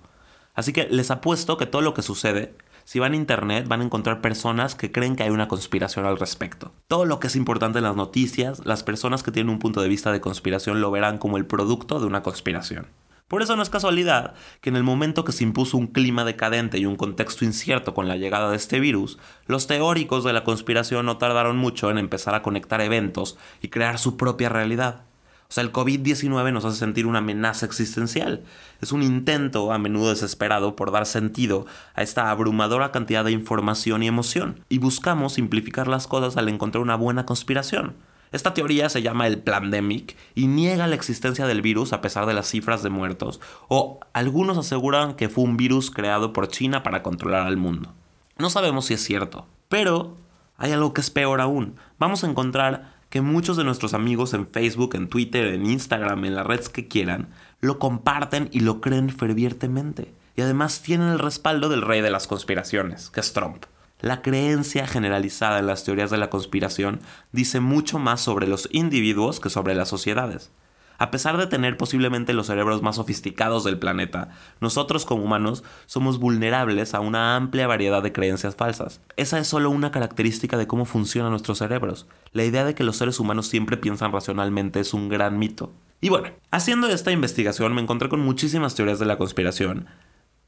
Así 0.54 0.72
que 0.72 0.86
les 0.88 1.10
apuesto 1.10 1.56
que 1.56 1.66
todo 1.66 1.82
lo 1.82 1.92
que 1.92 2.02
sucede, 2.02 2.54
si 2.84 3.00
van 3.00 3.14
a 3.14 3.16
internet 3.16 3.66
van 3.66 3.80
a 3.80 3.84
encontrar 3.84 4.20
personas 4.20 4.76
que 4.76 4.92
creen 4.92 5.16
que 5.16 5.24
hay 5.24 5.30
una 5.30 5.48
conspiración 5.48 6.06
al 6.06 6.16
respecto. 6.16 6.70
Todo 6.86 7.04
lo 7.04 7.18
que 7.18 7.26
es 7.26 7.34
importante 7.34 7.78
en 7.78 7.84
las 7.84 7.96
noticias, 7.96 8.64
las 8.64 8.84
personas 8.84 9.24
que 9.24 9.32
tienen 9.32 9.52
un 9.52 9.58
punto 9.58 9.82
de 9.82 9.88
vista 9.88 10.12
de 10.12 10.20
conspiración 10.20 10.80
lo 10.80 10.92
verán 10.92 11.18
como 11.18 11.36
el 11.36 11.46
producto 11.46 11.98
de 11.98 12.06
una 12.06 12.22
conspiración. 12.22 12.86
Por 13.34 13.42
eso 13.42 13.56
no 13.56 13.64
es 13.64 13.68
casualidad 13.68 14.34
que 14.60 14.70
en 14.70 14.76
el 14.76 14.84
momento 14.84 15.24
que 15.24 15.32
se 15.32 15.42
impuso 15.42 15.76
un 15.76 15.88
clima 15.88 16.24
decadente 16.24 16.78
y 16.78 16.86
un 16.86 16.94
contexto 16.94 17.44
incierto 17.44 17.92
con 17.92 18.06
la 18.06 18.14
llegada 18.14 18.48
de 18.48 18.56
este 18.56 18.78
virus, 18.78 19.18
los 19.48 19.66
teóricos 19.66 20.22
de 20.22 20.32
la 20.32 20.44
conspiración 20.44 21.04
no 21.04 21.16
tardaron 21.16 21.56
mucho 21.56 21.90
en 21.90 21.98
empezar 21.98 22.36
a 22.36 22.42
conectar 22.42 22.80
eventos 22.80 23.36
y 23.60 23.70
crear 23.70 23.98
su 23.98 24.16
propia 24.16 24.50
realidad. 24.50 25.02
O 25.48 25.52
sea, 25.52 25.64
el 25.64 25.72
COVID-19 25.72 26.52
nos 26.52 26.64
hace 26.64 26.78
sentir 26.78 27.06
una 27.06 27.18
amenaza 27.18 27.66
existencial. 27.66 28.44
Es 28.80 28.92
un 28.92 29.02
intento, 29.02 29.72
a 29.72 29.78
menudo 29.78 30.10
desesperado, 30.10 30.76
por 30.76 30.92
dar 30.92 31.04
sentido 31.04 31.66
a 31.96 32.04
esta 32.04 32.30
abrumadora 32.30 32.92
cantidad 32.92 33.24
de 33.24 33.32
información 33.32 34.04
y 34.04 34.06
emoción. 34.06 34.60
Y 34.68 34.78
buscamos 34.78 35.32
simplificar 35.32 35.88
las 35.88 36.06
cosas 36.06 36.36
al 36.36 36.48
encontrar 36.48 36.82
una 36.82 36.94
buena 36.94 37.26
conspiración. 37.26 37.96
Esta 38.34 38.52
teoría 38.52 38.88
se 38.88 39.00
llama 39.00 39.28
el 39.28 39.38
Plandemic 39.38 40.16
y 40.34 40.48
niega 40.48 40.88
la 40.88 40.96
existencia 40.96 41.46
del 41.46 41.62
virus 41.62 41.92
a 41.92 42.00
pesar 42.00 42.26
de 42.26 42.34
las 42.34 42.48
cifras 42.48 42.82
de 42.82 42.90
muertos, 42.90 43.40
o 43.68 44.00
algunos 44.12 44.58
aseguran 44.58 45.14
que 45.14 45.28
fue 45.28 45.44
un 45.44 45.56
virus 45.56 45.92
creado 45.92 46.32
por 46.32 46.48
China 46.48 46.82
para 46.82 47.04
controlar 47.04 47.46
al 47.46 47.56
mundo. 47.56 47.94
No 48.36 48.50
sabemos 48.50 48.86
si 48.86 48.94
es 48.94 49.04
cierto, 49.04 49.46
pero 49.68 50.16
hay 50.56 50.72
algo 50.72 50.92
que 50.92 51.00
es 51.00 51.10
peor 51.10 51.40
aún. 51.40 51.76
Vamos 52.00 52.24
a 52.24 52.26
encontrar 52.28 52.94
que 53.08 53.20
muchos 53.20 53.56
de 53.56 53.62
nuestros 53.62 53.94
amigos 53.94 54.34
en 54.34 54.48
Facebook, 54.48 54.96
en 54.96 55.08
Twitter, 55.08 55.54
en 55.54 55.66
Instagram, 55.66 56.24
en 56.24 56.34
las 56.34 56.44
redes 56.44 56.68
que 56.68 56.88
quieran, 56.88 57.28
lo 57.60 57.78
comparten 57.78 58.48
y 58.50 58.60
lo 58.60 58.80
creen 58.80 59.10
fervientemente. 59.10 60.12
Y 60.34 60.42
además 60.42 60.82
tienen 60.82 61.06
el 61.06 61.20
respaldo 61.20 61.68
del 61.68 61.82
rey 61.82 62.00
de 62.00 62.10
las 62.10 62.26
conspiraciones, 62.26 63.10
que 63.10 63.20
es 63.20 63.32
Trump. 63.32 63.66
La 64.00 64.22
creencia 64.22 64.86
generalizada 64.86 65.58
en 65.58 65.66
las 65.66 65.84
teorías 65.84 66.10
de 66.10 66.18
la 66.18 66.28
conspiración 66.28 67.00
dice 67.32 67.60
mucho 67.60 67.98
más 67.98 68.20
sobre 68.20 68.46
los 68.46 68.68
individuos 68.72 69.40
que 69.40 69.50
sobre 69.50 69.74
las 69.74 69.88
sociedades. 69.88 70.50
A 70.98 71.10
pesar 71.10 71.38
de 71.38 71.46
tener 71.46 71.76
posiblemente 71.76 72.32
los 72.34 72.46
cerebros 72.46 72.82
más 72.82 72.96
sofisticados 72.96 73.64
del 73.64 73.78
planeta, 73.78 74.28
nosotros 74.60 75.04
como 75.04 75.24
humanos 75.24 75.64
somos 75.86 76.18
vulnerables 76.18 76.94
a 76.94 77.00
una 77.00 77.34
amplia 77.34 77.66
variedad 77.66 78.02
de 78.02 78.12
creencias 78.12 78.54
falsas. 78.54 79.00
Esa 79.16 79.38
es 79.38 79.48
solo 79.48 79.70
una 79.70 79.90
característica 79.90 80.56
de 80.56 80.66
cómo 80.68 80.84
funcionan 80.84 81.32
nuestros 81.32 81.58
cerebros. 81.58 82.06
La 82.32 82.44
idea 82.44 82.64
de 82.64 82.74
que 82.74 82.84
los 82.84 82.96
seres 82.96 83.18
humanos 83.18 83.48
siempre 83.48 83.76
piensan 83.76 84.12
racionalmente 84.12 84.80
es 84.80 84.94
un 84.94 85.08
gran 85.08 85.38
mito. 85.38 85.72
Y 86.00 86.10
bueno, 86.10 86.28
haciendo 86.50 86.88
esta 86.88 87.10
investigación 87.10 87.74
me 87.74 87.80
encontré 87.80 88.08
con 88.08 88.20
muchísimas 88.20 88.74
teorías 88.74 88.98
de 88.98 89.06
la 89.06 89.18
conspiración, 89.18 89.86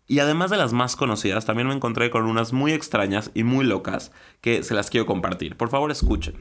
y 0.06 0.20
además 0.20 0.50
de 0.50 0.56
las 0.56 0.72
más 0.72 0.94
conocidas, 0.94 1.46
también 1.46 1.68
me 1.68 1.74
encontré 1.74 2.10
con 2.10 2.24
unas 2.24 2.52
muy 2.52 2.72
extrañas 2.72 3.30
y 3.34 3.42
muy 3.42 3.64
locas 3.64 4.12
que 4.40 4.62
se 4.62 4.74
las 4.74 4.90
quiero 4.90 5.06
compartir. 5.06 5.56
Por 5.56 5.68
favor, 5.68 5.90
escuchen. 5.90 6.34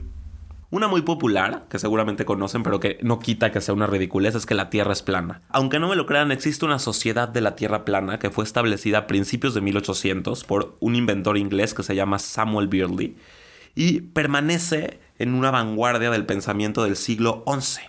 Una 0.71 0.87
muy 0.87 1.03
popular, 1.03 1.65
que 1.69 1.79
seguramente 1.79 2.25
conocen, 2.25 2.61
pero 2.61 2.79
que 2.79 2.97
no 3.01 3.19
quita 3.19 3.51
que 3.51 3.61
sea 3.61 3.73
una 3.73 3.87
ridiculez, 3.87 4.35
es 4.35 4.45
que 4.45 4.55
la 4.55 4.69
Tierra 4.69 4.93
es 4.93 5.03
plana. 5.03 5.41
Aunque 5.49 5.79
no 5.79 5.87
me 5.87 5.95
lo 5.95 6.05
crean, 6.05 6.31
existe 6.31 6.65
una 6.65 6.79
sociedad 6.79 7.29
de 7.29 7.41
la 7.41 7.55
Tierra 7.55 7.85
plana 7.85 8.19
que 8.19 8.29
fue 8.29 8.43
establecida 8.43 8.99
a 8.99 9.07
principios 9.07 9.53
de 9.53 9.61
1800 9.61 10.43
por 10.43 10.75
un 10.79 10.95
inventor 10.95 11.37
inglés 11.37 11.73
que 11.73 11.83
se 11.83 11.95
llama 11.95 12.19
Samuel 12.19 12.67
Beardley 12.67 13.15
y 13.73 14.01
permanece 14.01 14.99
en 15.17 15.33
una 15.33 15.51
vanguardia 15.51 16.11
del 16.11 16.25
pensamiento 16.25 16.83
del 16.83 16.95
siglo 16.95 17.43
XI. 17.47 17.81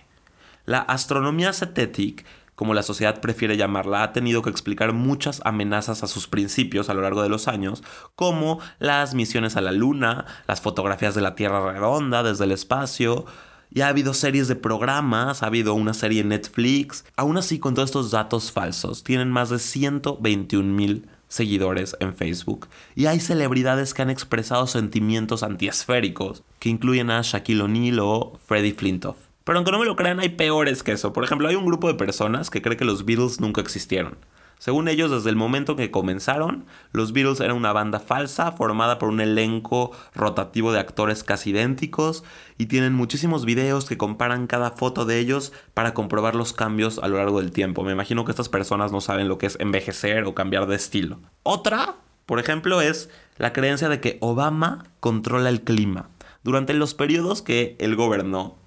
La 0.65 0.79
astronomía 0.79 1.53
cetética 1.53 2.23
como 2.57 2.73
la 2.73 2.81
sociedad 2.81 3.21
prefiere 3.21 3.55
llamarla, 3.55 4.01
ha 4.01 4.13
tenido 4.13 4.41
que 4.41 4.49
explicar 4.49 4.91
muchas 4.91 5.41
amenazas 5.45 6.01
a 6.01 6.07
sus 6.07 6.27
principios 6.27 6.89
a 6.89 6.95
lo 6.95 7.03
largo 7.03 7.21
de 7.21 7.29
los 7.29 7.47
años, 7.47 7.83
como 8.15 8.59
las 8.79 9.13
misiones 9.13 9.55
a 9.55 9.61
la 9.61 9.71
Luna, 9.71 10.25
las 10.47 10.59
fotografías 10.59 11.13
de 11.13 11.21
la 11.21 11.35
Tierra 11.35 11.71
redonda 11.71 12.23
desde 12.23 12.45
el 12.45 12.51
espacio, 12.51 13.27
y 13.69 13.81
ha 13.81 13.89
habido 13.89 14.15
series 14.15 14.47
de 14.47 14.55
programas, 14.55 15.43
ha 15.43 15.47
habido 15.47 15.75
una 15.75 15.93
serie 15.93 16.21
en 16.21 16.29
Netflix. 16.29 17.05
Aún 17.15 17.37
así, 17.37 17.59
con 17.59 17.75
todos 17.75 17.89
estos 17.89 18.09
datos 18.09 18.51
falsos, 18.51 19.03
tienen 19.03 19.29
más 19.29 19.51
de 19.51 19.59
121 19.59 20.73
mil 20.73 21.07
seguidores 21.27 21.95
en 21.99 22.15
Facebook. 22.15 22.69
Y 22.95 23.05
hay 23.05 23.19
celebridades 23.19 23.93
que 23.93 24.01
han 24.01 24.09
expresado 24.09 24.65
sentimientos 24.65 25.43
antiesféricos, 25.43 26.41
que 26.57 26.69
incluyen 26.69 27.11
a 27.11 27.21
Shaquille 27.21 27.61
O'Neal 27.61 27.99
o 27.99 28.39
Freddie 28.47 28.73
Flintoff. 28.73 29.26
Pero 29.47 29.59
aunque 29.59 29.71
no 29.71 29.79
me 29.79 29.85
lo 29.85 29.95
crean, 29.95 30.19
hay 30.19 30.27
peores 30.27 30.83
que 30.83 30.91
eso. 30.91 31.13
Por 31.13 31.23
ejemplo, 31.23 31.47
hay 31.47 31.55
un 31.55 31.65
grupo 31.65 31.87
de 31.87 31.93
personas 31.93 32.49
que 32.49 32.61
cree 32.61 32.75
que 32.75 32.83
los 32.83 33.05
Beatles 33.05 33.39
nunca 33.39 33.61
existieron. 33.61 34.17
Según 34.59 34.89
ellos, 34.89 35.09
desde 35.09 35.29
el 35.29 35.37
momento 35.37 35.77
que 35.77 35.89
comenzaron, 35.89 36.65
los 36.91 37.13
Beatles 37.13 37.39
eran 37.39 37.55
una 37.55 37.71
banda 37.71 38.01
falsa 38.01 38.51
formada 38.51 38.99
por 38.99 39.07
un 39.07 39.21
elenco 39.21 39.91
rotativo 40.13 40.73
de 40.73 40.81
actores 40.81 41.23
casi 41.23 41.51
idénticos 41.51 42.25
y 42.57 42.65
tienen 42.65 42.93
muchísimos 42.93 43.45
videos 43.45 43.85
que 43.85 43.97
comparan 43.97 44.47
cada 44.47 44.71
foto 44.71 45.05
de 45.05 45.17
ellos 45.17 45.53
para 45.73 45.93
comprobar 45.93 46.35
los 46.35 46.51
cambios 46.51 46.99
a 46.99 47.07
lo 47.07 47.15
largo 47.15 47.39
del 47.39 47.53
tiempo. 47.53 47.83
Me 47.83 47.93
imagino 47.93 48.25
que 48.25 48.31
estas 48.31 48.49
personas 48.49 48.91
no 48.91 48.99
saben 48.99 49.29
lo 49.29 49.37
que 49.37 49.45
es 49.45 49.57
envejecer 49.61 50.25
o 50.25 50.35
cambiar 50.35 50.67
de 50.67 50.75
estilo. 50.75 51.19
Otra, 51.43 51.95
por 52.25 52.41
ejemplo, 52.41 52.81
es 52.81 53.09
la 53.37 53.53
creencia 53.53 53.87
de 53.87 54.01
que 54.01 54.17
Obama 54.19 54.87
controla 54.99 55.47
el 55.47 55.61
clima. 55.61 56.09
Durante 56.43 56.73
los 56.73 56.93
periodos 56.95 57.41
que 57.41 57.77
él 57.79 57.95
gobernó, 57.95 58.57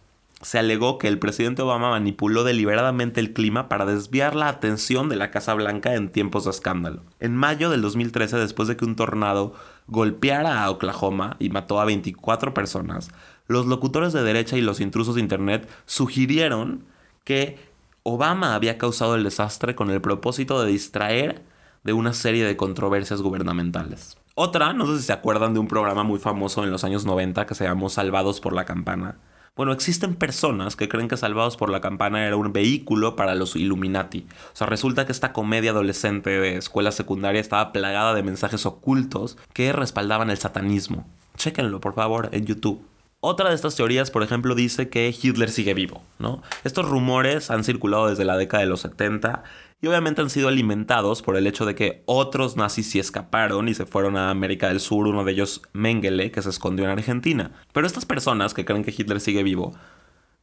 se 0.42 0.59
alegó 0.59 0.96
que 0.96 1.07
el 1.07 1.18
presidente 1.18 1.61
Obama 1.61 1.90
manipuló 1.90 2.44
deliberadamente 2.44 3.20
el 3.20 3.35
clima 3.35 3.68
para 3.68 3.85
desviar 3.85 4.35
la 4.35 4.48
atención 4.48 5.11
de 5.11 5.16
la 5.16 5.31
Casa 5.31 5.53
Blanca 5.53 5.94
en 5.94 6.11
tiempos 6.11 6.44
de 6.44 6.50
escándalo. 6.50 7.03
En 7.20 7.37
mayo 7.37 7.68
del 7.68 7.83
2013, 7.83 8.38
después 8.38 8.66
de 8.66 8.76
que 8.76 8.87
un 8.87 8.96
tornado 8.96 9.53
golpeara 9.87 10.64
a 10.64 10.70
Oklahoma 10.70 11.37
y 11.38 11.50
mató 11.50 11.79
a 11.79 11.85
24 11.85 12.55
personas, 12.55 13.11
los 13.48 13.66
locutores 13.66 14.14
de 14.14 14.22
derecha 14.22 14.57
y 14.57 14.62
los 14.62 14.81
intrusos 14.81 15.16
de 15.16 15.20
Internet 15.20 15.68
sugirieron 15.85 16.85
que 17.24 17.59
Obama 18.03 18.55
había 18.55 18.79
causado 18.79 19.16
el 19.16 19.24
desastre 19.24 19.74
con 19.74 19.90
el 19.90 20.00
propósito 20.00 20.62
de 20.62 20.70
distraer 20.70 21.44
de 21.85 21.92
una 21.92 22.14
serie 22.14 22.46
de 22.46 22.57
controversias 22.57 23.20
gubernamentales. 23.20 24.16
Otra, 24.35 24.72
no 24.72 24.87
sé 24.87 24.98
si 24.98 25.05
se 25.05 25.12
acuerdan 25.12 25.53
de 25.53 25.61
un 25.61 25.68
programa 25.68 26.03
muy 26.03 26.18
famoso 26.18 26.64
en 26.64 26.70
los 26.70 26.83
años 26.83 27.05
90 27.05 27.44
que 27.44 27.55
se 27.55 27.64
llamó 27.64 27.90
Salvados 27.90 28.40
por 28.40 28.55
la 28.55 28.64
Campana 28.64 29.18
bueno, 29.61 29.75
existen 29.75 30.14
personas 30.14 30.75
que 30.75 30.88
creen 30.88 31.07
que 31.07 31.18
Salvados 31.18 31.59
por 31.59 31.68
la 31.68 31.83
Campana 31.83 32.27
era 32.27 32.35
un 32.35 32.51
vehículo 32.51 33.14
para 33.14 33.35
los 33.35 33.57
Illuminati. 33.57 34.27
O 34.55 34.57
sea, 34.57 34.66
resulta 34.66 35.05
que 35.05 35.12
esta 35.12 35.35
comedia 35.35 35.73
adolescente 35.73 36.31
de 36.31 36.57
escuela 36.57 36.92
secundaria 36.92 37.42
estaba 37.42 37.70
plagada 37.70 38.14
de 38.14 38.23
mensajes 38.23 38.64
ocultos 38.64 39.37
que 39.53 39.70
respaldaban 39.75 40.31
el 40.31 40.38
satanismo. 40.38 41.07
Chéquenlo, 41.37 41.79
por 41.79 41.92
favor, 41.92 42.31
en 42.33 42.46
YouTube. 42.46 42.83
Otra 43.22 43.50
de 43.50 43.54
estas 43.54 43.76
teorías, 43.76 44.11
por 44.11 44.22
ejemplo, 44.22 44.54
dice 44.54 44.88
que 44.88 45.09
Hitler 45.09 45.50
sigue 45.50 45.74
vivo, 45.74 46.02
¿no? 46.18 46.42
Estos 46.64 46.88
rumores 46.88 47.50
han 47.50 47.64
circulado 47.64 48.09
desde 48.09 48.24
la 48.24 48.38
década 48.38 48.62
de 48.62 48.70
los 48.70 48.80
70 48.80 49.44
y 49.83 49.88
obviamente 49.88 50.22
han 50.22 50.30
sido 50.30 50.48
alimentados 50.48 51.20
por 51.20 51.37
el 51.37 51.46
hecho 51.46 51.66
de 51.66 51.74
que 51.74 52.02
otros 52.06 52.56
nazis 52.56 52.88
sí 52.88 52.98
escaparon 52.98 53.68
y 53.68 53.74
se 53.74 53.85
fueron 53.85 54.16
a 54.16 54.30
América 54.30 54.68
del 54.68 54.80
Sur, 54.80 55.06
uno 55.06 55.24
de 55.24 55.33
ellos 55.33 55.61
Mengele, 55.74 56.30
que 56.30 56.40
se 56.40 56.48
escondió 56.48 56.87
en 56.87 56.92
Argentina. 56.92 57.50
Pero 57.74 57.87
estas 57.87 58.06
personas 58.06 58.54
que 58.54 58.64
creen 58.64 58.85
que 58.85 58.94
Hitler 58.96 59.20
sigue 59.20 59.42
vivo, 59.42 59.74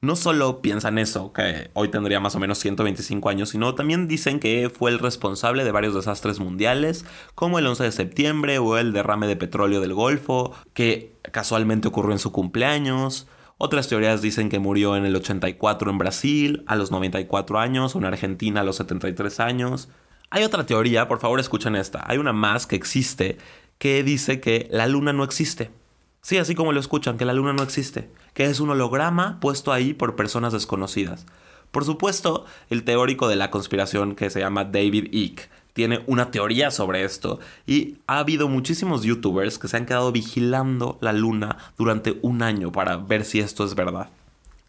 no 0.01 0.15
solo 0.15 0.61
piensan 0.61 0.97
eso, 0.97 1.33
que 1.33 1.69
hoy 1.73 1.89
tendría 1.89 2.19
más 2.19 2.35
o 2.35 2.39
menos 2.39 2.59
125 2.59 3.29
años, 3.29 3.49
sino 3.49 3.73
también 3.75 4.07
dicen 4.07 4.39
que 4.39 4.69
fue 4.69 4.91
el 4.91 4.99
responsable 4.99 5.63
de 5.63 5.71
varios 5.71 5.95
desastres 5.95 6.39
mundiales, 6.39 7.05
como 7.35 7.59
el 7.59 7.67
11 7.67 7.83
de 7.83 7.91
septiembre 7.91 8.59
o 8.59 8.77
el 8.77 8.93
derrame 8.93 9.27
de 9.27 9.35
petróleo 9.35 9.81
del 9.81 9.93
Golfo, 9.93 10.53
que 10.73 11.15
casualmente 11.31 11.87
ocurrió 11.87 12.11
en 12.11 12.19
su 12.19 12.31
cumpleaños, 12.31 13.27
otras 13.59 13.87
teorías 13.87 14.21
dicen 14.21 14.49
que 14.49 14.59
murió 14.59 14.95
en 14.95 15.05
el 15.05 15.15
84 15.15 15.89
en 15.89 15.97
Brasil, 15.97 16.63
a 16.67 16.75
los 16.75 16.91
94 16.91 17.59
años, 17.59 17.95
o 17.95 17.97
en 17.97 18.05
Argentina 18.05 18.61
a 18.61 18.63
los 18.63 18.75
73 18.75 19.39
años. 19.39 19.89
Hay 20.29 20.43
otra 20.43 20.65
teoría, 20.65 21.07
por 21.07 21.19
favor 21.19 21.39
escuchen 21.39 21.75
esta. 21.75 22.03
Hay 22.05 22.19
una 22.19 22.33
más 22.33 22.67
que 22.67 22.75
existe 22.75 23.37
que 23.79 24.03
dice 24.03 24.39
que 24.41 24.67
la 24.69 24.85
luna 24.85 25.11
no 25.11 25.23
existe. 25.23 25.71
Sí, 26.21 26.37
así 26.37 26.55
como 26.55 26.73
lo 26.73 26.79
escuchan, 26.79 27.17
que 27.17 27.25
la 27.25 27.33
luna 27.33 27.53
no 27.53 27.63
existe, 27.63 28.09
que 28.33 28.45
es 28.45 28.59
un 28.59 28.69
holograma 28.69 29.39
puesto 29.39 29.71
ahí 29.71 29.93
por 29.93 30.15
personas 30.15 30.53
desconocidas. 30.53 31.25
Por 31.71 31.85
supuesto, 31.85 32.45
el 32.69 32.83
teórico 32.83 33.27
de 33.27 33.35
la 33.35 33.51
conspiración 33.51 34.15
que 34.15 34.29
se 34.29 34.39
llama 34.39 34.65
David 34.65 35.09
Icke 35.11 35.49
tiene 35.73 36.03
una 36.07 36.31
teoría 36.31 36.71
sobre 36.71 37.03
esto 37.03 37.39
y 37.67 37.97
ha 38.07 38.19
habido 38.19 38.47
muchísimos 38.47 39.03
youtubers 39.03 39.59
que 39.59 39.67
se 39.67 39.77
han 39.77 39.85
quedado 39.85 40.11
vigilando 40.11 40.97
la 41.01 41.13
luna 41.13 41.57
durante 41.77 42.17
un 42.23 42.41
año 42.41 42.71
para 42.71 42.97
ver 42.97 43.23
si 43.23 43.39
esto 43.39 43.63
es 43.63 43.75
verdad. 43.75 44.09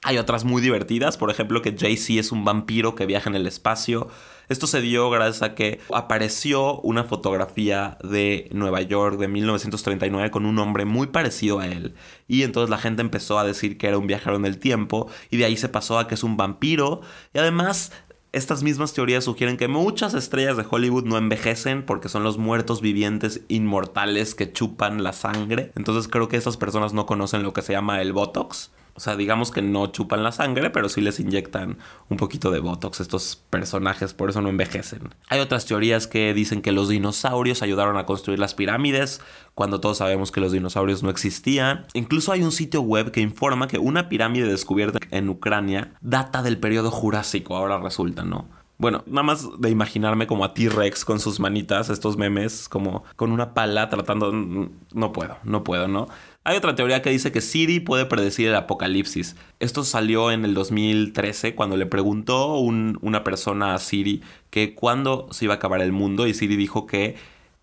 Hay 0.04 0.16
otras 0.16 0.44
muy 0.44 0.62
divertidas, 0.62 1.16
por 1.16 1.30
ejemplo 1.30 1.60
que 1.60 1.76
Jay-Z 1.76 2.20
es 2.20 2.30
un 2.30 2.44
vampiro 2.44 2.94
que 2.94 3.04
viaja 3.04 3.28
en 3.28 3.34
el 3.34 3.46
espacio. 3.48 4.08
Esto 4.48 4.66
se 4.68 4.80
dio 4.80 5.10
gracias 5.10 5.42
a 5.42 5.54
que 5.54 5.80
apareció 5.92 6.80
una 6.80 7.04
fotografía 7.04 7.98
de 8.02 8.48
Nueva 8.52 8.80
York 8.80 9.18
de 9.18 9.26
1939 9.26 10.30
con 10.30 10.46
un 10.46 10.58
hombre 10.60 10.84
muy 10.84 11.08
parecido 11.08 11.58
a 11.58 11.66
él. 11.66 11.94
Y 12.28 12.44
entonces 12.44 12.70
la 12.70 12.78
gente 12.78 13.02
empezó 13.02 13.38
a 13.38 13.44
decir 13.44 13.76
que 13.76 13.88
era 13.88 13.98
un 13.98 14.06
viajero 14.06 14.36
en 14.36 14.46
el 14.46 14.58
tiempo 14.58 15.08
y 15.30 15.36
de 15.36 15.44
ahí 15.46 15.56
se 15.56 15.68
pasó 15.68 15.98
a 15.98 16.06
que 16.06 16.14
es 16.14 16.22
un 16.22 16.36
vampiro. 16.36 17.00
Y 17.34 17.38
además 17.38 17.92
estas 18.30 18.62
mismas 18.62 18.92
teorías 18.92 19.24
sugieren 19.24 19.56
que 19.56 19.68
muchas 19.68 20.14
estrellas 20.14 20.56
de 20.56 20.64
Hollywood 20.68 21.04
no 21.04 21.18
envejecen 21.18 21.84
porque 21.84 22.08
son 22.08 22.22
los 22.22 22.38
muertos 22.38 22.80
vivientes 22.80 23.42
inmortales 23.48 24.34
que 24.34 24.52
chupan 24.52 25.02
la 25.02 25.12
sangre. 25.12 25.72
Entonces 25.74 26.08
creo 26.08 26.28
que 26.28 26.36
estas 26.36 26.56
personas 26.56 26.92
no 26.92 27.04
conocen 27.04 27.42
lo 27.42 27.52
que 27.52 27.62
se 27.62 27.72
llama 27.72 28.00
el 28.00 28.12
Botox. 28.12 28.70
O 28.98 29.00
sea, 29.00 29.14
digamos 29.14 29.52
que 29.52 29.62
no 29.62 29.86
chupan 29.86 30.24
la 30.24 30.32
sangre, 30.32 30.70
pero 30.70 30.88
sí 30.88 31.00
les 31.00 31.20
inyectan 31.20 31.78
un 32.08 32.16
poquito 32.16 32.50
de 32.50 32.58
Botox 32.58 32.98
estos 32.98 33.36
personajes, 33.48 34.12
por 34.12 34.28
eso 34.28 34.42
no 34.42 34.48
envejecen. 34.48 35.14
Hay 35.28 35.38
otras 35.38 35.66
teorías 35.66 36.08
que 36.08 36.34
dicen 36.34 36.62
que 36.62 36.72
los 36.72 36.88
dinosaurios 36.88 37.62
ayudaron 37.62 37.96
a 37.96 38.06
construir 38.06 38.40
las 38.40 38.54
pirámides, 38.54 39.20
cuando 39.54 39.78
todos 39.78 39.98
sabemos 39.98 40.32
que 40.32 40.40
los 40.40 40.50
dinosaurios 40.50 41.04
no 41.04 41.10
existían. 41.10 41.86
Incluso 41.94 42.32
hay 42.32 42.42
un 42.42 42.50
sitio 42.50 42.80
web 42.80 43.12
que 43.12 43.20
informa 43.20 43.68
que 43.68 43.78
una 43.78 44.08
pirámide 44.08 44.48
descubierta 44.48 44.98
en 45.12 45.28
Ucrania 45.28 45.92
data 46.00 46.42
del 46.42 46.58
periodo 46.58 46.90
Jurásico, 46.90 47.56
ahora 47.56 47.78
resulta, 47.78 48.24
¿no? 48.24 48.46
Bueno, 48.78 49.04
nada 49.06 49.24
más 49.24 49.48
de 49.60 49.70
imaginarme 49.70 50.26
como 50.26 50.44
a 50.44 50.54
T-Rex 50.54 51.04
con 51.04 51.20
sus 51.20 51.38
manitas, 51.38 51.88
estos 51.88 52.16
memes, 52.16 52.68
como 52.68 53.04
con 53.14 53.30
una 53.30 53.54
pala 53.54 53.88
tratando... 53.88 54.32
No 54.32 55.12
puedo, 55.12 55.36
no 55.44 55.64
puedo, 55.64 55.86
¿no? 55.86 56.08
Hay 56.48 56.56
otra 56.56 56.74
teoría 56.74 57.02
que 57.02 57.10
dice 57.10 57.30
que 57.30 57.42
Siri 57.42 57.78
puede 57.78 58.06
predecir 58.06 58.48
el 58.48 58.54
apocalipsis. 58.54 59.36
Esto 59.60 59.84
salió 59.84 60.30
en 60.30 60.46
el 60.46 60.54
2013 60.54 61.54
cuando 61.54 61.76
le 61.76 61.84
preguntó 61.84 62.56
una 62.56 63.22
persona 63.22 63.74
a 63.74 63.78
Siri 63.78 64.22
que 64.48 64.74
cuándo 64.74 65.28
se 65.30 65.44
iba 65.44 65.52
a 65.52 65.56
acabar 65.58 65.82
el 65.82 65.92
mundo 65.92 66.26
y 66.26 66.32
Siri 66.32 66.56
dijo 66.56 66.86
que 66.86 67.16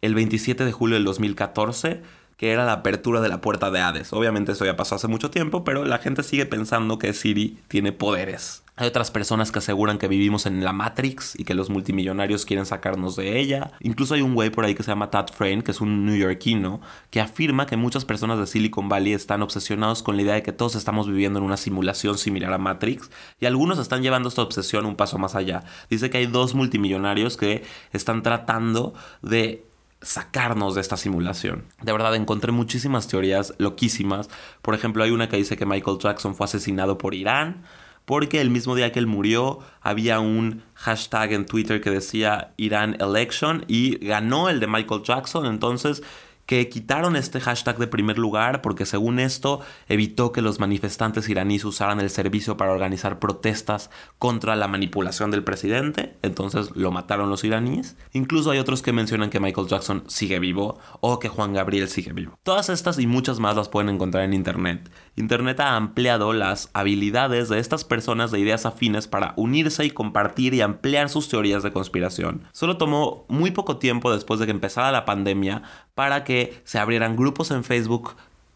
el 0.04 0.14
27 0.14 0.64
de 0.66 0.72
julio 0.72 0.98
del 0.98 1.04
2014 1.04 2.04
que 2.38 2.52
era 2.52 2.64
la 2.64 2.74
apertura 2.74 3.22
de 3.22 3.30
la 3.30 3.42
puerta 3.42 3.72
de 3.72 3.80
Hades. 3.80 4.14
Obviamente 4.14 4.52
eso 4.52 4.66
ya 4.66 4.78
pasó 4.78 4.94
hace 4.94 5.08
mucho 5.08 5.32
tiempo, 5.32 5.64
pero 5.64 5.84
la 5.84 5.98
gente 5.98 6.22
sigue 6.22 6.46
pensando 6.46 7.00
que 7.00 7.12
Siri 7.14 7.58
tiene 7.68 7.92
poderes. 7.92 8.65
Hay 8.78 8.88
otras 8.88 9.10
personas 9.10 9.54
que 9.54 9.60
aseguran 9.60 9.98
que 9.98 10.10
vivimos 10.10 10.46
en 10.46 10.62
la 10.64 10.74
Matrix 10.74 11.40
y 11.40 11.46
que 11.46 11.54
los 11.54 11.70
multimillonarios 11.70 12.46
quieren 12.46 12.66
sacarnos 12.66 13.16
de 13.16 13.40
ella. 13.40 13.72
Incluso 13.80 14.16
hay 14.16 14.22
un 14.22 14.34
güey 14.34 14.50
por 14.50 14.66
ahí 14.66 14.76
que 14.76 14.84
se 14.84 14.92
llama 14.92 15.10
Tad 15.10 15.28
Frame, 15.30 15.64
que 15.64 15.72
es 15.72 15.80
un 15.80 16.06
newyorkino, 16.06 16.82
que 17.10 17.22
afirma 17.22 17.68
que 17.68 17.78
muchas 17.78 18.04
personas 18.04 18.38
de 18.38 18.48
Silicon 18.48 18.90
Valley 18.90 19.14
están 19.14 19.42
obsesionados 19.44 20.04
con 20.04 20.18
la 20.18 20.24
idea 20.24 20.34
de 20.34 20.44
que 20.44 20.52
todos 20.52 20.76
estamos 20.76 21.08
viviendo 21.08 21.40
en 21.40 21.46
una 21.46 21.56
simulación 21.56 22.18
similar 22.18 22.52
a 22.52 22.58
Matrix 22.58 23.10
y 23.40 23.46
algunos 23.46 23.80
están 23.80 24.04
llevando 24.04 24.28
esta 24.28 24.42
obsesión 24.42 24.86
un 24.86 24.98
paso 24.98 25.18
más 25.18 25.36
allá. 25.36 25.64
Dice 25.90 26.10
que 26.10 26.18
hay 26.18 26.26
dos 26.26 26.54
multimillonarios 26.54 27.38
que 27.38 27.64
están 27.94 28.24
tratando 28.24 28.94
de 29.22 29.66
sacarnos 30.02 30.76
de 30.76 30.82
esta 30.82 30.98
simulación. 30.98 31.64
De 31.82 31.94
verdad, 31.94 32.14
encontré 32.16 32.52
muchísimas 32.52 33.08
teorías 33.08 33.54
loquísimas. 33.58 34.30
Por 34.62 34.76
ejemplo, 34.76 35.04
hay 35.04 35.12
una 35.12 35.30
que 35.30 35.38
dice 35.38 35.56
que 35.56 35.66
Michael 35.66 35.98
Jackson 36.00 36.36
fue 36.36 36.44
asesinado 36.44 36.98
por 36.98 37.16
Irán, 37.16 37.64
porque 38.06 38.40
el 38.40 38.50
mismo 38.50 38.76
día 38.76 38.92
que 38.92 39.00
él 39.00 39.08
murió 39.08 39.60
había 39.82 40.20
un 40.20 40.64
hashtag 40.76 41.34
en 41.34 41.46
Twitter 41.46 41.82
que 41.82 41.90
decía 41.90 42.54
Irán 42.58 42.98
Election 43.00 43.66
y 43.68 43.98
ganó 43.98 44.50
el 44.50 44.60
de 44.60 44.68
Michael 44.68 45.04
Jackson. 45.04 45.46
Entonces 45.46 46.04
que 46.46 46.70
quitaron 46.70 47.16
este 47.16 47.40
hashtag 47.40 47.78
de 47.78 47.88
primer 47.88 48.18
lugar 48.18 48.62
porque 48.62 48.86
según 48.86 49.20
esto 49.20 49.62
evitó 49.88 50.32
que 50.32 50.42
los 50.42 50.60
manifestantes 50.60 51.28
iraníes 51.30 51.66
usaran 51.66 52.00
el 52.00 52.10
servicio 52.10 52.58
para 52.58 52.72
organizar 52.72 53.20
protestas 53.20 53.90
contra 54.20 54.56
la 54.56 54.68
manipulación 54.68 55.32
del 55.32 55.44
presidente, 55.44 56.16
entonces 56.22 56.72
lo 56.76 56.92
mataron 56.92 57.30
los 57.30 57.44
iraníes. 57.44 57.96
Incluso 58.14 58.52
hay 58.52 58.60
otros 58.60 58.82
que 58.82 58.94
mencionan 58.94 59.30
que 59.30 59.40
Michael 59.40 59.68
Jackson 59.68 60.04
sigue 60.08 60.40
vivo 60.40 60.80
o 61.02 61.20
que 61.20 61.30
Juan 61.30 61.54
Gabriel 61.54 61.90
sigue 61.90 62.14
vivo. 62.14 62.38
Todas 62.44 62.70
estas 62.70 63.00
y 63.00 63.08
muchas 63.08 63.40
más 63.40 63.56
las 63.56 63.70
pueden 63.70 63.90
encontrar 63.90 64.24
en 64.24 64.34
Internet. 64.34 64.92
Internet 65.16 65.60
ha 65.62 65.76
ampliado 65.76 66.34
las 66.34 66.70
habilidades 66.74 67.50
de 67.50 67.60
estas 67.60 67.84
personas 67.84 68.32
de 68.32 68.40
ideas 68.40 68.66
afines 68.66 69.08
para 69.08 69.34
unirse 69.38 69.86
y 69.86 69.92
compartir 69.92 70.54
y 70.54 70.62
ampliar 70.62 71.10
sus 71.10 71.30
teorías 71.30 71.64
de 71.64 71.72
conspiración. 71.72 72.44
Solo 72.52 72.78
tomó 72.78 73.26
muy 73.30 73.52
poco 73.52 73.78
tiempo 73.78 74.14
después 74.14 74.40
de 74.40 74.46
que 74.46 74.52
empezara 74.52 74.92
la 74.92 75.06
pandemia 75.06 75.64
para 75.96 76.24
que 76.24 76.35
se 76.64 76.80
abrieran 76.80 77.16
grupos 77.16 77.52
en 77.52 77.64
Facebook 77.64 78.16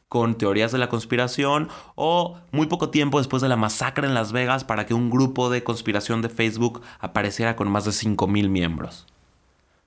con 0.10 0.36
teorías 0.36 0.72
de 0.72 0.80
la 0.80 0.90
conspiración 0.90 1.70
o 1.96 2.40
muy 2.52 2.68
poco 2.68 2.90
tiempo 2.90 3.20
después 3.20 3.42
de 3.42 3.50
la 3.50 3.56
masacre 3.56 4.08
en 4.08 4.16
Las 4.16 4.32
Vegas 4.32 4.64
para 4.64 4.86
que 4.86 4.96
un 4.96 5.10
grupo 5.10 5.50
de 5.52 5.64
conspiración 5.64 6.22
de 6.22 6.30
Facebook 6.30 6.82
apareciera 7.00 7.56
con 7.56 7.70
más 7.70 7.86
de 7.86 7.92
5.000 7.92 8.50
miembros. 8.50 9.06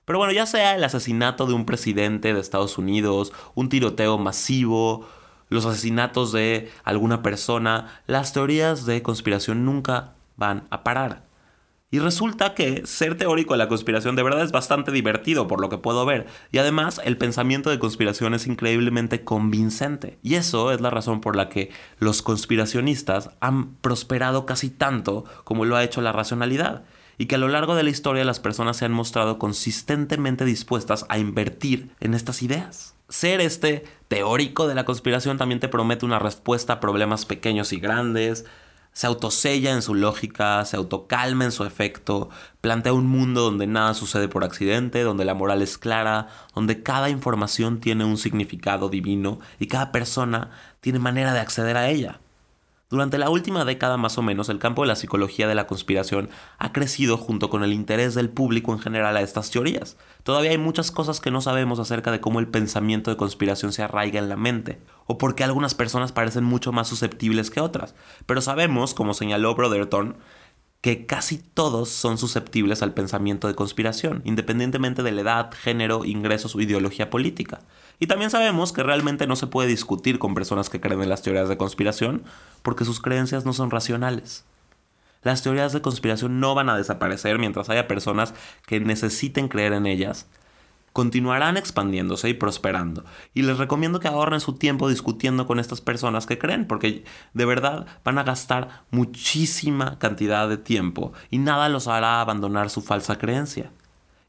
Pero 0.05 0.19
bueno, 0.19 0.33
ya 0.33 0.45
sea 0.45 0.75
el 0.75 0.83
asesinato 0.83 1.45
de 1.45 1.53
un 1.53 1.65
presidente 1.65 2.33
de 2.33 2.39
Estados 2.39 2.77
Unidos, 2.77 3.33
un 3.53 3.69
tiroteo 3.69 4.17
masivo, 4.17 5.07
los 5.49 5.65
asesinatos 5.65 6.31
de 6.31 6.71
alguna 6.83 7.21
persona, 7.21 8.01
las 8.07 8.33
teorías 8.33 8.85
de 8.85 9.01
conspiración 9.01 9.65
nunca 9.65 10.13
van 10.35 10.67
a 10.69 10.83
parar. 10.83 11.23
Y 11.93 11.99
resulta 11.99 12.55
que 12.55 12.87
ser 12.87 13.15
teórico 13.17 13.53
de 13.53 13.59
la 13.59 13.67
conspiración 13.67 14.15
de 14.15 14.23
verdad 14.23 14.43
es 14.43 14.51
bastante 14.51 14.91
divertido 14.91 15.45
por 15.45 15.61
lo 15.61 15.69
que 15.69 15.77
puedo 15.77 16.07
ver. 16.07 16.25
Y 16.51 16.57
además 16.57 16.99
el 17.05 17.17
pensamiento 17.17 17.69
de 17.69 17.77
conspiración 17.77 18.33
es 18.33 18.47
increíblemente 18.47 19.23
convincente. 19.23 20.17
Y 20.23 20.33
eso 20.33 20.71
es 20.71 20.81
la 20.81 20.89
razón 20.89 21.21
por 21.21 21.35
la 21.35 21.49
que 21.49 21.69
los 21.99 22.23
conspiracionistas 22.23 23.29
han 23.41 23.75
prosperado 23.75 24.47
casi 24.47 24.71
tanto 24.71 25.25
como 25.43 25.65
lo 25.65 25.75
ha 25.75 25.83
hecho 25.83 26.01
la 26.01 26.11
racionalidad. 26.11 26.83
Y 27.19 27.27
que 27.27 27.35
a 27.35 27.37
lo 27.37 27.47
largo 27.47 27.75
de 27.75 27.83
la 27.83 27.91
historia 27.91 28.25
las 28.25 28.39
personas 28.39 28.77
se 28.77 28.85
han 28.85 28.91
mostrado 28.91 29.37
consistentemente 29.37 30.45
dispuestas 30.45 31.05
a 31.09 31.19
invertir 31.19 31.91
en 31.99 32.15
estas 32.15 32.41
ideas. 32.41 32.95
Ser 33.07 33.39
este 33.39 33.83
teórico 34.07 34.67
de 34.67 34.73
la 34.73 34.85
conspiración 34.85 35.37
también 35.37 35.59
te 35.59 35.69
promete 35.69 36.07
una 36.07 36.17
respuesta 36.17 36.73
a 36.73 36.79
problemas 36.79 37.27
pequeños 37.27 37.71
y 37.71 37.79
grandes, 37.79 38.45
se 38.93 39.07
autosella 39.07 39.73
en 39.73 39.81
su 39.81 39.95
lógica, 39.95 40.63
se 40.65 40.77
autocalma 40.77 41.45
en 41.45 41.51
su 41.51 41.65
efecto, 41.65 42.29
plantea 42.61 42.93
un 42.93 43.07
mundo 43.07 43.41
donde 43.41 43.67
nada 43.67 43.93
sucede 43.95 44.27
por 44.27 44.43
accidente, 44.43 45.01
donde 45.01 45.25
la 45.25 45.33
moral 45.33 45.61
es 45.61 45.77
clara, 45.77 46.27
donde 46.55 46.83
cada 46.83 47.09
información 47.09 47.79
tiene 47.79 48.05
un 48.05 48.17
significado 48.17 48.89
divino 48.89 49.39
y 49.59 49.67
cada 49.67 49.91
persona 49.91 50.51
tiene 50.79 50.99
manera 50.99 51.33
de 51.33 51.39
acceder 51.39 51.75
a 51.75 51.89
ella. 51.89 52.19
Durante 52.93 53.17
la 53.17 53.31
última 53.31 53.65
década 53.65 53.97
más 53.97 54.19
o 54.19 54.21
menos, 54.21 54.49
el 54.49 54.59
campo 54.59 54.83
de 54.83 54.87
la 54.87 54.95
psicología 54.95 55.47
de 55.47 55.55
la 55.55 55.65
conspiración 55.65 56.29
ha 56.59 56.71
crecido 56.73 57.17
junto 57.17 57.49
con 57.49 57.63
el 57.63 57.73
interés 57.73 58.13
del 58.13 58.29
público 58.29 58.71
en 58.71 58.77
general 58.77 59.17
a 59.17 59.21
estas 59.21 59.49
teorías. 59.49 59.97
Todavía 60.21 60.51
hay 60.51 60.59
muchas 60.59 60.91
cosas 60.91 61.19
que 61.19 61.31
no 61.31 61.41
sabemos 61.41 61.79
acerca 61.79 62.11
de 62.11 62.19
cómo 62.21 62.39
el 62.39 62.49
pensamiento 62.49 63.09
de 63.09 63.17
conspiración 63.17 63.73
se 63.73 63.81
arraiga 63.81 64.19
en 64.19 64.29
la 64.29 64.35
mente, 64.35 64.79
o 65.07 65.17
por 65.17 65.33
qué 65.33 65.43
algunas 65.43 65.73
personas 65.73 66.11
parecen 66.11 66.43
mucho 66.43 66.71
más 66.71 66.87
susceptibles 66.87 67.49
que 67.49 67.61
otras. 67.61 67.95
Pero 68.27 68.41
sabemos, 68.41 68.93
como 68.93 69.15
señaló 69.15 69.55
Brotherton, 69.55 70.17
que 70.81 71.07
casi 71.07 71.39
todos 71.39 71.89
son 71.89 72.19
susceptibles 72.19 72.83
al 72.83 72.93
pensamiento 72.93 73.47
de 73.47 73.55
conspiración, 73.55 74.21
independientemente 74.23 75.01
de 75.01 75.13
la 75.13 75.21
edad, 75.21 75.51
género, 75.51 76.05
ingresos 76.05 76.55
o 76.55 76.61
ideología 76.61 77.09
política. 77.09 77.61
Y 78.03 78.07
también 78.07 78.29
sabemos 78.29 78.73
que 78.73 78.83
realmente 78.83 79.27
no 79.27 79.37
se 79.37 79.47
puede 79.47 79.69
discutir 79.69 80.19
con 80.19 80.35
personas 80.35 80.69
que 80.69 80.81
creen 80.81 81.01
en 81.01 81.07
las 81.07 81.21
teorías 81.21 81.47
de 81.47 81.55
conspiración 81.55 82.23
porque 82.61 82.83
sus 82.83 82.99
creencias 82.99 83.45
no 83.45 83.53
son 83.53 83.71
racionales. 83.71 84.43
Las 85.21 85.41
teorías 85.41 85.71
de 85.71 85.81
conspiración 85.81 86.41
no 86.41 86.53
van 86.53 86.67
a 86.67 86.75
desaparecer 86.75 87.39
mientras 87.39 87.69
haya 87.69 87.87
personas 87.87 88.33
que 88.65 88.81
necesiten 88.81 89.47
creer 89.47 89.71
en 89.71 89.85
ellas. 89.85 90.27
Continuarán 90.91 91.55
expandiéndose 91.55 92.27
y 92.27 92.33
prosperando. 92.33 93.05
Y 93.33 93.43
les 93.43 93.57
recomiendo 93.57 94.01
que 94.01 94.09
ahorren 94.09 94.41
su 94.41 94.55
tiempo 94.55 94.89
discutiendo 94.89 95.47
con 95.47 95.57
estas 95.57 95.79
personas 95.79 96.25
que 96.25 96.37
creen, 96.37 96.67
porque 96.67 97.05
de 97.33 97.45
verdad 97.45 97.87
van 98.03 98.17
a 98.17 98.23
gastar 98.23 98.83
muchísima 98.91 99.97
cantidad 99.97 100.49
de 100.49 100.57
tiempo 100.57 101.13
y 101.29 101.37
nada 101.37 101.69
los 101.69 101.87
hará 101.87 102.19
abandonar 102.19 102.69
su 102.69 102.81
falsa 102.81 103.17
creencia. 103.17 103.71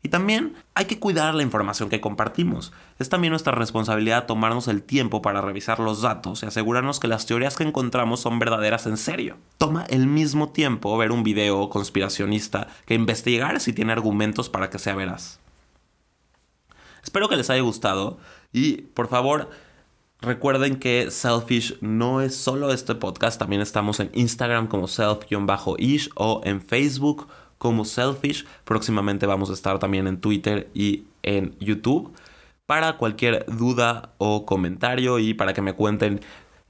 Y 0.05 0.11
también 0.11 0.55
hay 0.75 0.85
que 0.85 0.99
cuidar 0.99 1.35
la 1.35 1.43
información 1.43 1.89
que 1.89 2.03
compartimos. 2.03 2.75
Es 2.99 3.09
también 3.09 3.31
nuestra 3.31 3.55
responsabilidad 3.55 4.27
tomarnos 4.27 4.69
el 4.69 4.83
tiempo 4.83 5.23
para 5.23 5.41
revisar 5.41 5.81
los 5.81 6.03
datos 6.03 6.43
y 6.43 6.47
asegurarnos 6.47 7.01
que 7.01 7.09
las 7.09 7.25
teorías 7.25 7.57
que 7.57 7.65
encontramos 7.65 8.21
son 8.21 8.39
verdaderas 8.39 8.85
en 8.85 8.99
serio. 8.99 9.39
Toma 9.57 9.87
el 9.89 10.07
mismo 10.07 10.51
tiempo 10.51 10.99
ver 10.99 11.11
un 11.11 11.23
video 11.23 11.71
conspiracionista 11.71 12.69
que 12.85 12.93
investigar 12.93 13.61
si 13.61 13.73
tiene 13.73 13.93
argumentos 13.93 14.51
para 14.51 14.69
que 14.69 14.79
sea 14.79 14.95
veraz. 14.95 15.41
Espero 17.03 17.31
que 17.31 17.37
les 17.37 17.49
haya 17.49 17.63
gustado 17.63 18.19
y 18.53 18.83
por 18.83 19.09
favor 19.09 19.49
recuerden 20.21 20.77
que 20.77 21.11
Selfish 21.11 21.79
no 21.81 22.21
es 22.21 22.37
solo 22.37 22.75
este 22.75 22.95
podcast, 22.95 23.39
también 23.39 23.63
estamos 23.63 24.01
en 24.01 24.11
Instagram 24.13 24.67
como 24.67 24.87
self-ish 24.87 26.11
o 26.15 26.43
en 26.45 26.61
Facebook 26.61 27.27
como 27.59 27.85
Selfish. 27.85 28.45
Próximamente 28.65 29.27
vamos 29.27 29.51
a 29.51 29.55
estar 29.55 29.79
también 29.79 30.07
en 30.07 30.21
Twitter 30.21 30.71
y 30.75 31.05
en 31.23 31.57
YouTube 31.59 32.13
para 32.67 32.97
cualquier 32.97 33.45
duda 33.47 34.15
o 34.19 34.47
comentario 34.47 35.19
y 35.19 35.35
para 35.35 35.53
que 35.55 35.63
me 35.63 35.75
cuenten 35.75 36.21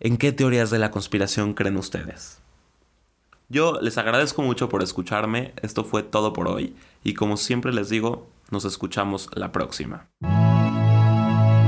en 0.01 0.17
qué 0.17 0.33
teorías 0.33 0.71
de 0.71 0.79
la 0.79 0.91
conspiración 0.91 1.55
creen 1.55 1.77
ustedes. 1.77 2.41
Yo 3.49 3.79
les 3.81 3.99
agradezco 3.99 4.43
mucho 4.43 4.69
por 4.69 4.83
escucharme, 4.83 5.55
esto 5.63 5.85
fue 5.85 6.03
todo 6.03 6.33
por 6.33 6.49
hoy 6.49 6.75
y 7.05 7.15
como 7.15 7.37
siempre 7.37 7.73
les 7.73 7.89
digo, 7.91 8.27
nos 8.51 8.65
escuchamos 8.65 9.29
la 9.35 9.53
próxima. 9.53 10.09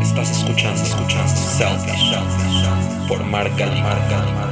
Estás 0.00 0.30
escuchando, 0.30 0.82
escuchando 0.82 1.28
Selfish 1.28 3.08
por 3.08 3.22
Marca 3.24 3.66
Marca. 3.66 4.46